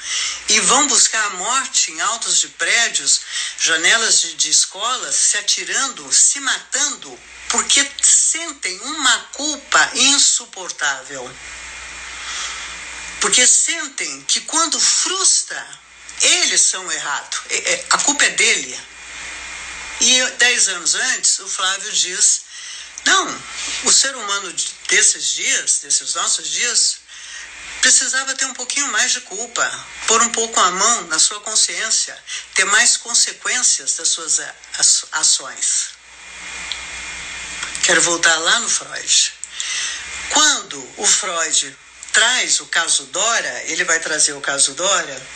e 0.48 0.60
vão 0.60 0.86
buscar 0.86 1.24
a 1.26 1.30
morte 1.30 1.92
em 1.92 2.00
altos 2.00 2.40
de 2.40 2.48
prédios, 2.48 3.20
janelas 3.58 4.20
de, 4.22 4.34
de 4.34 4.50
escolas, 4.50 5.14
se 5.14 5.36
atirando, 5.38 6.12
se 6.12 6.40
matando, 6.40 7.18
porque 7.48 7.88
sentem 8.02 8.78
uma 8.80 9.18
culpa 9.32 9.90
insuportável. 9.94 11.30
Porque 13.20 13.46
sentem 13.46 14.22
que 14.22 14.40
quando 14.42 14.80
frustra, 14.80 15.80
eles 16.22 16.60
são 16.60 16.90
errados, 16.90 17.40
é, 17.50 17.72
é, 17.72 17.86
a 17.90 17.98
culpa 17.98 18.24
é 18.24 18.30
dele. 18.30 18.80
E 20.00 20.30
dez 20.38 20.68
anos 20.68 20.94
antes, 20.94 21.38
o 21.40 21.48
Flávio 21.48 21.92
diz: 21.92 22.42
não, 23.04 23.42
o 23.84 23.92
ser 23.92 24.14
humano 24.16 24.52
desses 24.88 25.32
dias, 25.32 25.80
desses 25.82 26.14
nossos 26.14 26.48
dias, 26.48 26.96
precisava 27.80 28.34
ter 28.34 28.44
um 28.46 28.54
pouquinho 28.54 28.88
mais 28.88 29.12
de 29.12 29.20
culpa, 29.22 29.86
pôr 30.06 30.22
um 30.22 30.30
pouco 30.30 30.58
a 30.60 30.70
mão 30.70 31.02
na 31.04 31.18
sua 31.18 31.40
consciência, 31.40 32.16
ter 32.54 32.64
mais 32.64 32.96
consequências 32.96 33.94
das 33.94 34.08
suas 34.08 34.40
ações. 35.12 35.90
Quero 37.84 38.02
voltar 38.02 38.36
lá 38.38 38.60
no 38.60 38.68
Freud. 38.68 39.32
Quando 40.30 40.94
o 40.98 41.06
Freud 41.06 41.76
traz 42.12 42.60
o 42.60 42.66
caso 42.66 43.04
Dora, 43.06 43.62
ele 43.64 43.84
vai 43.84 43.98
trazer 44.00 44.32
o 44.32 44.40
caso 44.40 44.74
Dora 44.74 45.26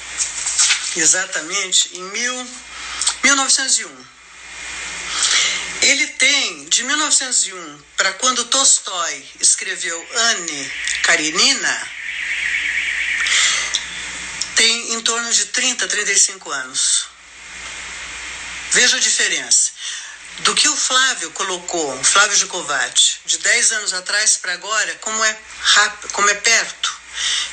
exatamente 0.97 1.97
em 1.97 2.03
mil, 2.03 2.49
1901. 3.23 4.14
Ele 5.83 6.07
tem, 6.07 6.65
de 6.67 6.83
1901 6.83 7.83
para 7.97 8.13
quando 8.15 8.45
Tolstói 8.47 9.27
escreveu 9.41 10.09
Anne 10.15 10.73
Karenina, 11.03 11.91
tem 14.57 14.95
em 14.95 15.01
torno 15.03 15.31
de 15.33 15.47
30, 15.47 15.87
35 15.87 16.51
anos. 16.51 17.07
Veja 18.71 18.97
a 18.97 19.01
diferença. 19.01 19.73
Do 20.39 20.55
que 20.55 20.69
o 20.69 20.77
Flávio 20.77 21.31
colocou, 21.31 22.03
Flávio 22.03 22.37
Gicovati, 22.37 23.21
de 23.25 23.39
10 23.39 23.73
anos 23.73 23.93
atrás 23.93 24.37
para 24.39 24.53
agora, 24.55 24.95
como 24.97 25.25
é 25.25 25.39
rápido, 25.61 26.13
como 26.13 26.29
é 26.29 26.35
perto. 26.35 27.01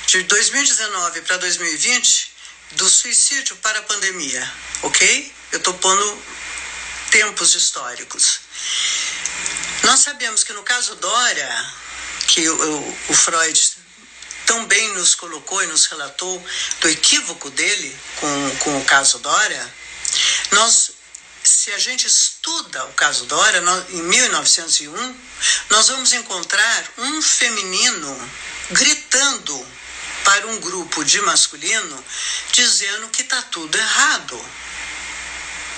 De 0.08 0.24
2019 0.24 1.22
para 1.22 1.38
2020, 1.38 2.32
do 2.72 2.90
suicídio 2.90 3.56
para 3.58 3.80
a 3.80 3.84
pandemia, 3.84 4.52
ok? 4.82 5.34
Eu 5.52 5.58
estou 5.60 5.74
pondo 5.76 6.24
tempos 7.12 7.54
históricos. 7.54 8.40
Nós 9.84 10.00
sabemos 10.00 10.44
que 10.44 10.54
no 10.54 10.64
caso 10.64 10.96
Dora, 10.96 11.74
que 12.28 12.50
o, 12.50 12.98
o 13.10 13.14
Freud 13.14 13.72
tão 14.46 14.66
bem 14.66 14.94
nos 14.94 15.14
colocou 15.14 15.64
e 15.64 15.68
nos 15.68 15.86
relatou 15.86 16.44
do 16.80 16.90
equívoco 16.90 17.50
dele 17.52 17.96
com, 18.20 18.56
com 18.60 18.80
o 18.80 18.86
caso 18.86 19.20
Dora, 19.20 19.76
nós 20.52 20.92
se 21.44 21.72
a 21.72 21.80
gente 21.80 22.06
estuda 22.06 22.86
o 22.86 22.94
caso 22.94 23.26
Dora, 23.26 23.64
em 23.90 24.04
1901, 24.04 25.16
nós 25.70 25.88
vamos 25.88 26.14
encontrar 26.14 26.94
um 27.00 27.22
feminino 27.22 28.32
gritando 28.70 29.68
para 30.24 30.48
um 30.48 30.60
grupo 30.60 31.04
de 31.04 31.20
masculino 31.22 32.06
dizendo 32.52 33.10
que 33.10 33.24
está 33.24 33.42
tudo 33.44 33.76
errado, 33.76 34.46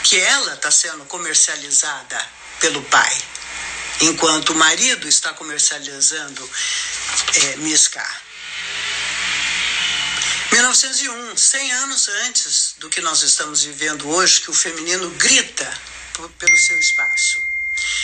que 0.03 0.19
ela 0.19 0.53
está 0.53 0.69
sendo 0.69 1.05
comercializada 1.05 2.29
pelo 2.59 2.81
pai, 2.83 3.23
enquanto 4.01 4.49
o 4.49 4.55
marido 4.55 5.07
está 5.07 5.33
comercializando 5.33 6.49
é, 7.33 7.55
Miska. 7.57 8.05
1901, 10.51 11.35
100 11.35 11.71
anos 11.71 12.07
antes 12.25 12.75
do 12.77 12.89
que 12.89 13.01
nós 13.01 13.23
estamos 13.23 13.63
vivendo 13.63 14.07
hoje, 14.09 14.41
que 14.41 14.51
o 14.51 14.53
feminino 14.53 15.09
grita 15.11 15.81
pelo 16.37 16.57
seu 16.57 16.79
espaço. 16.79 17.41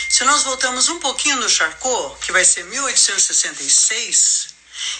Se 0.09 0.23
nós 0.23 0.43
voltamos 0.43 0.89
um 0.89 0.97
pouquinho 0.99 1.35
no 1.37 1.47
Charcot, 1.47 2.19
que 2.21 2.31
vai 2.31 2.43
ser 2.43 2.63
1866, 2.63 4.47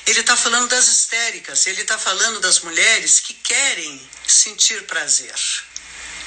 ele 0.05 0.19
está 0.19 0.37
falando 0.37 0.67
das 0.67 0.87
histéricas, 0.87 1.65
ele 1.65 1.81
está 1.81 1.97
falando 1.97 2.39
das 2.39 2.59
mulheres 2.59 3.19
que 3.19 3.33
querem 3.33 4.09
sentir 4.27 4.85
prazer. 4.85 5.33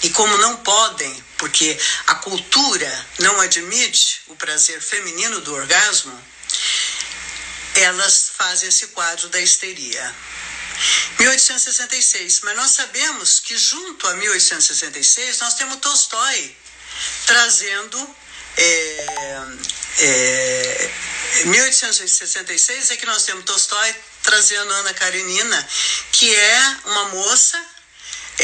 E 0.03 0.11
como 0.11 0.37
não 0.39 0.57
podem, 0.59 1.25
porque 1.39 1.79
a 2.07 2.17
cultura 2.17 3.07
não 3.21 3.41
admite 3.41 4.23
o 4.29 4.37
prazer 4.37 4.81
feminino 4.81 5.41
do 5.41 5.55
orgasmo, 5.55 6.21
elas 7.77 8.33
fazem 8.37 8.69
esse 8.69 8.89
quadro 8.89 9.29
da 9.29 9.41
histeria. 9.41 10.15
1866. 11.19 12.41
Mas 12.41 12.57
nós 12.57 12.71
sabemos 12.73 13.41
que 13.41 13.57
junto 13.57 14.07
a 14.09 14.15
1866 14.15 15.39
nós 15.39 15.55
temos 15.55 15.77
Tolstói 15.77 16.57
trazendo. 17.27 18.17
É, 18.55 19.47
é, 19.99 20.91
1866 21.47 22.91
é 22.91 22.97
que 22.97 23.07
nós 23.07 23.25
temos 23.25 23.45
Tolstói 23.45 23.95
trazendo 24.23 24.73
Ana 24.75 24.93
Karenina, 24.95 25.69
que 26.13 26.35
é 26.35 26.77
uma 26.85 27.09
moça 27.09 27.72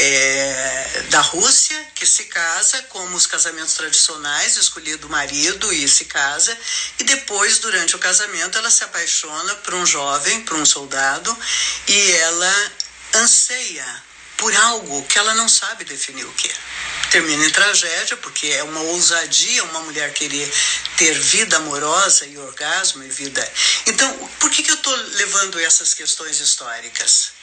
é, 0.01 1.03
da 1.09 1.19
Rússia 1.19 1.77
que 1.93 2.05
se 2.05 2.25
casa 2.25 2.81
como 2.83 3.17
os 3.17 3.27
casamentos 3.27 3.73
tradicionais, 3.73 4.55
escolhido 4.55 5.07
o 5.07 5.09
marido 5.09 5.73
e 5.73 5.87
se 5.89 6.05
casa, 6.05 6.57
e 6.97 7.03
depois, 7.03 7.59
durante 7.59 7.97
o 7.97 7.99
casamento, 7.99 8.57
ela 8.57 8.71
se 8.71 8.83
apaixona 8.83 9.55
por 9.55 9.73
um 9.73 9.85
jovem, 9.85 10.41
por 10.41 10.55
um 10.55 10.65
soldado, 10.65 11.37
e 11.87 12.11
ela 12.11 12.71
anseia 13.15 14.03
por 14.37 14.55
algo 14.55 15.03
que 15.03 15.17
ela 15.17 15.33
não 15.33 15.49
sabe 15.49 15.83
definir 15.83 16.25
o 16.25 16.31
que. 16.31 16.49
Termina 17.11 17.45
em 17.45 17.49
tragédia, 17.49 18.17
porque 18.17 18.47
é 18.47 18.63
uma 18.63 18.81
ousadia 18.81 19.63
uma 19.63 19.81
mulher 19.81 20.13
querer 20.13 20.51
ter 20.97 21.13
vida 21.13 21.57
amorosa 21.57 22.25
e 22.25 22.37
orgasmo 22.37 23.03
e 23.03 23.09
vida. 23.09 23.53
Então, 23.87 24.29
por 24.39 24.49
que, 24.51 24.63
que 24.63 24.71
eu 24.71 24.75
estou 24.75 24.95
levando 24.95 25.59
essas 25.59 25.93
questões 25.93 26.39
históricas? 26.39 27.39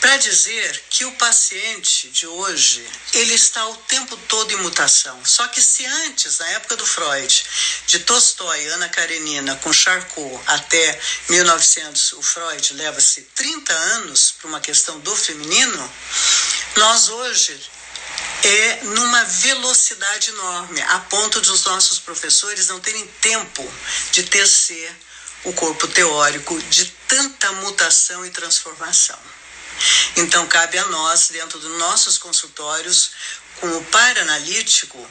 para 0.00 0.16
dizer 0.16 0.82
que 0.88 1.04
o 1.04 1.12
paciente 1.12 2.08
de 2.08 2.26
hoje 2.26 2.84
ele 3.12 3.34
está 3.34 3.66
o 3.68 3.76
tempo 3.76 4.16
todo 4.16 4.50
em 4.50 4.56
mutação. 4.56 5.22
Só 5.24 5.46
que 5.48 5.60
se 5.60 5.84
antes, 5.84 6.38
na 6.38 6.48
época 6.52 6.76
do 6.76 6.86
Freud, 6.86 7.44
de 7.86 7.98
Tolstói, 8.00 8.66
Ana 8.68 8.88
Karenina, 8.88 9.56
com 9.56 9.72
Charcot 9.72 10.40
até 10.46 10.98
1900, 11.28 12.12
o 12.14 12.22
Freud 12.22 12.74
leva-se 12.74 13.22
30 13.34 13.72
anos 13.74 14.34
para 14.38 14.48
uma 14.48 14.60
questão 14.60 14.98
do 15.00 15.14
feminino, 15.14 15.92
nós 16.76 17.10
hoje 17.10 17.60
é 18.42 18.84
numa 18.84 19.24
velocidade 19.24 20.30
enorme, 20.30 20.80
a 20.82 20.98
ponto 21.00 21.40
de 21.40 21.50
os 21.50 21.64
nossos 21.64 21.98
professores 21.98 22.68
não 22.68 22.80
terem 22.80 23.06
tempo 23.20 23.70
de 24.12 24.22
tecer 24.24 24.96
o 25.44 25.52
corpo 25.52 25.86
teórico 25.88 26.60
de 26.64 26.86
tanta 27.08 27.52
mutação 27.52 28.24
e 28.24 28.30
transformação. 28.30 29.18
Então, 30.16 30.46
cabe 30.46 30.78
a 30.78 30.86
nós, 30.86 31.28
dentro 31.28 31.58
dos 31.58 31.78
nossos 31.78 32.18
consultórios, 32.18 33.12
com 33.60 33.68
o 33.76 33.84
par 33.86 34.18
analítico, 34.18 35.08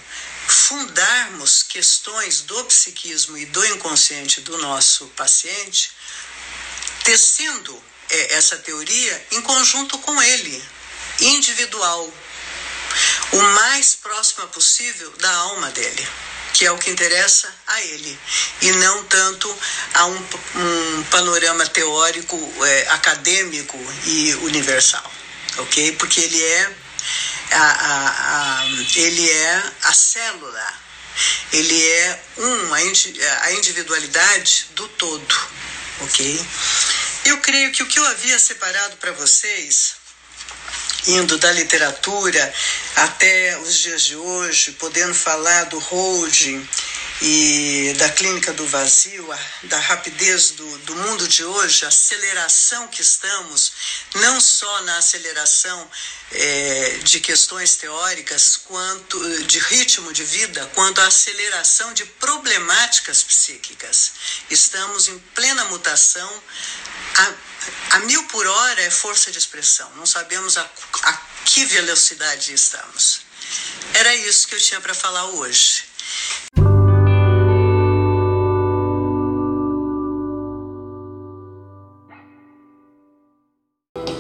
fundarmos 0.47 1.63
questões 1.63 2.41
do 2.41 2.63
psiquismo 2.65 3.37
e 3.37 3.45
do 3.45 3.65
inconsciente 3.67 4.41
do 4.41 4.57
nosso 4.57 5.07
paciente, 5.09 5.91
tecendo 7.03 7.83
é, 8.09 8.35
essa 8.35 8.57
teoria 8.57 9.27
em 9.31 9.41
conjunto 9.41 9.97
com 9.99 10.21
ele, 10.21 10.63
individual, 11.21 12.11
o 13.31 13.41
mais 13.41 13.95
próxima 13.95 14.47
possível 14.47 15.11
da 15.17 15.31
alma 15.31 15.69
dele 15.71 16.07
que 16.59 16.65
é 16.65 16.71
o 16.73 16.77
que 16.77 16.89
interessa 16.89 17.47
a 17.67 17.81
ele, 17.81 18.19
e 18.61 18.71
não 18.73 19.05
tanto 19.05 19.57
a 19.93 20.05
um, 20.07 20.17
um 20.55 21.03
panorama 21.03 21.65
teórico, 21.67 22.37
é, 22.65 22.89
acadêmico 22.89 23.77
e 24.05 24.33
universal, 24.41 25.09
ok? 25.57 25.93
Porque 25.93 26.19
ele 26.19 26.43
é 26.43 26.73
a, 27.51 27.61
a, 27.61 28.59
a, 28.59 28.65
ele 28.95 29.29
é 29.29 29.63
a 29.83 29.93
célula, 29.93 30.73
ele 31.53 31.81
é 31.81 32.23
um, 32.39 32.73
a 32.73 33.51
individualidade 33.53 34.67
do 34.71 34.85
todo, 34.89 35.35
ok? 36.01 36.45
Eu 37.23 37.37
creio 37.37 37.71
que 37.71 37.83
o 37.83 37.87
que 37.87 37.99
eu 37.99 38.05
havia 38.05 38.37
separado 38.37 38.97
para 38.97 39.13
vocês 39.13 39.98
indo 41.07 41.37
da 41.37 41.51
literatura 41.51 42.53
até 42.95 43.57
os 43.59 43.75
dias 43.75 44.01
de 44.03 44.15
hoje, 44.15 44.71
podendo 44.73 45.13
falar 45.13 45.65
do 45.65 45.79
holding 45.79 46.67
e 47.21 47.93
da 47.97 48.09
clínica 48.09 48.53
do 48.53 48.65
vazio, 48.65 49.27
da 49.63 49.77
rapidez 49.77 50.51
do, 50.51 50.77
do 50.79 50.95
mundo 50.95 51.27
de 51.27 51.43
hoje, 51.43 51.83
a 51.83 51.89
aceleração 51.89 52.87
que 52.87 53.01
estamos, 53.01 53.73
não 54.15 54.39
só 54.39 54.81
na 54.83 54.97
aceleração 54.97 55.89
é, 56.31 56.99
de 57.03 57.19
questões 57.19 57.75
teóricas, 57.75 58.55
quanto 58.63 59.43
de 59.43 59.59
ritmo 59.59 60.13
de 60.13 60.23
vida, 60.23 60.65
quanto 60.73 61.01
a 61.01 61.07
aceleração 61.07 61.93
de 61.93 62.05
problemáticas 62.05 63.21
psíquicas. 63.21 64.11
Estamos 64.49 65.09
em 65.09 65.19
plena 65.35 65.65
mutação. 65.65 66.31
A, 67.19 67.97
a 67.97 67.99
mil 67.99 68.23
por 68.27 68.47
hora 68.47 68.81
é 68.81 68.89
força 68.89 69.29
de 69.29 69.37
expressão, 69.37 69.89
não 69.97 70.05
sabemos 70.05 70.57
a, 70.57 70.61
a 71.03 71.13
que 71.43 71.65
velocidade 71.65 72.53
estamos. 72.53 73.23
Era 73.93 74.15
isso 74.15 74.47
que 74.47 74.55
eu 74.55 74.59
tinha 74.59 74.79
para 74.79 74.93
falar 74.93 75.25
hoje. 75.25 75.83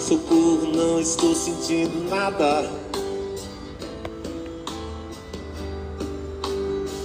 Socorro, 0.05 0.73
não 0.75 0.99
estou 0.99 1.33
sentindo 1.33 2.09
nada. 2.09 2.63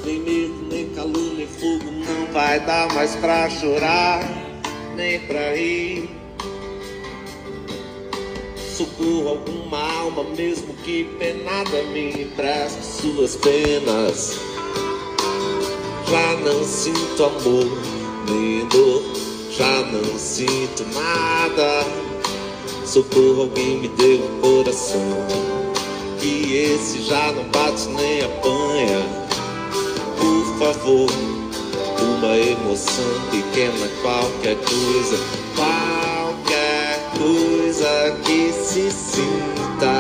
Nem 0.04 0.18
medo, 0.18 0.68
nem 0.68 0.92
calor, 0.94 1.34
nem 1.34 1.46
fogo, 1.46 1.90
não 1.90 2.32
vai 2.32 2.58
dar 2.66 2.92
mais 2.94 3.14
pra 3.16 3.48
chorar, 3.48 4.20
nem 4.94 5.20
pra 5.20 5.54
rir 5.54 6.24
socorro 8.74 9.28
alguma 9.28 9.78
alma, 10.00 10.24
mesmo 10.36 10.74
que 10.82 11.04
penada, 11.16 11.82
me 11.92 12.10
empreste 12.10 12.84
suas 12.84 13.36
penas. 13.36 14.36
Já 16.10 16.36
não 16.40 16.64
sinto 16.64 17.24
amor, 17.24 17.66
nem 18.28 18.66
dor, 18.66 19.02
já 19.50 19.80
não 19.92 20.18
sinto 20.18 20.84
nada. 20.92 21.86
Socorro, 22.84 23.42
alguém 23.42 23.78
me 23.78 23.88
deu 23.88 24.18
um 24.18 24.40
coração, 24.40 25.26
que 26.20 26.56
esse 26.56 27.00
já 27.02 27.30
não 27.32 27.44
bate 27.44 27.88
nem 27.90 28.22
apanha. 28.22 29.02
Por 30.18 30.58
favor, 30.58 31.10
uma 32.04 32.36
emoção 32.36 33.04
pequena, 33.30 33.88
qualquer 34.02 34.56
coisa, 34.56 35.18
qualquer 35.56 37.10
coisa 37.18 38.16
que 38.24 38.52
se 38.52 38.90
sinta. 38.90 39.98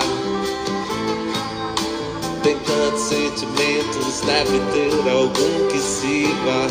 Tem 2.42 2.56
tantos 2.58 3.00
sentimentos, 3.00 4.20
deve 4.20 4.60
ter 4.72 5.10
algum 5.10 5.68
que 5.68 5.78
sirva. 5.78 6.68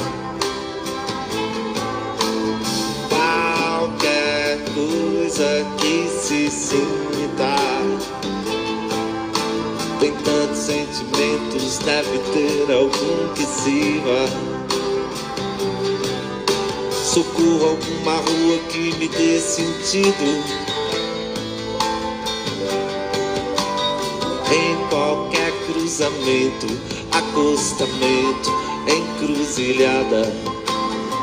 Qualquer 3.10 4.60
coisa 4.76 5.66
que 5.80 6.08
se 6.10 6.50
sinta. 6.50 7.56
Tem 10.00 10.12
tantos 10.12 10.58
sentimentos, 10.58 11.80
deve 11.80 12.20
ter 12.34 12.72
algum 12.72 13.34
que 13.34 13.46
sirva. 13.46 14.53
Socorro 17.14 17.70
alguma 17.70 18.16
rua 18.16 18.58
que 18.70 18.92
me 18.98 19.08
dê 19.08 19.40
sentido. 19.40 20.64
em 24.52 24.88
qualquer 24.90 25.52
cruzamento, 25.68 26.66
acostamento, 27.12 28.52
encruzilhada. 28.88 30.34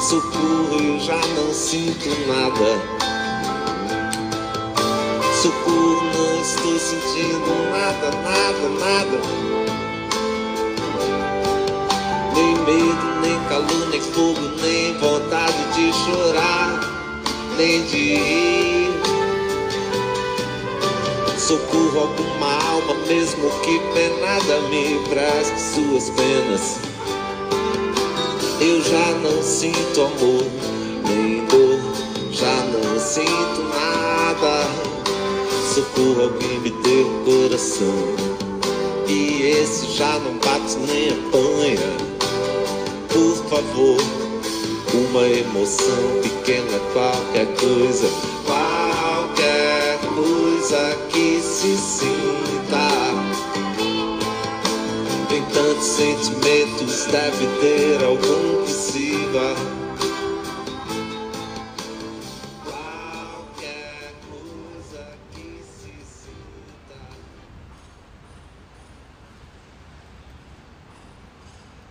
Socorro, 0.01 0.79
eu 0.81 1.01
já 1.01 1.21
não 1.35 1.53
sinto 1.53 2.09
nada. 2.29 2.81
Socorro, 5.43 6.05
não 6.05 6.41
estou 6.41 6.79
sentindo 6.79 7.51
nada, 7.73 8.11
nada, 8.23 8.69
nada. 8.79 9.21
Nem 12.33 12.55
medo, 12.65 13.21
nem 13.23 13.39
calor, 13.49 13.89
nem 13.91 14.01
fogo, 14.01 14.60
Socorro 21.51 21.99
alguma 21.99 22.47
alma, 22.71 22.95
mesmo 23.09 23.51
que 23.63 23.81
penada 23.93 24.61
me 24.69 25.01
preste 25.09 25.61
suas 25.61 26.09
penas. 26.11 26.79
Eu 28.61 28.81
já 28.81 29.11
não 29.19 29.43
sinto 29.43 30.01
amor, 30.03 30.45
nem 31.09 31.45
dor, 31.47 31.81
já 32.31 32.55
não 32.67 33.01
sinto 33.01 33.63
nada. 33.69 34.65
Socorro, 35.75 36.23
alguém 36.23 36.61
me 36.61 36.71
dê 36.71 37.03
o 37.03 37.25
coração. 37.25 38.15
E 39.09 39.43
esse 39.43 39.91
já 39.91 40.21
não 40.21 40.35
bate 40.35 40.77
nem 40.87 41.09
apanha. 41.09 41.97
Por 43.09 43.35
favor, 43.49 44.01
uma 44.95 45.27
emoção 45.27 46.21
pequena, 46.23 46.79
qualquer 46.93 47.47
coisa, 47.57 48.09
qualquer 48.47 49.99
coisa 50.15 50.97
que 51.13 51.40
se 51.61 51.77
sinta. 51.77 52.89
Tem 55.29 55.43
tantos 55.53 55.85
sentimentos, 55.85 57.05
deve 57.05 57.47
ter 57.61 58.03
algum 58.03 58.65
que 58.65 58.73
sirva. 58.73 59.80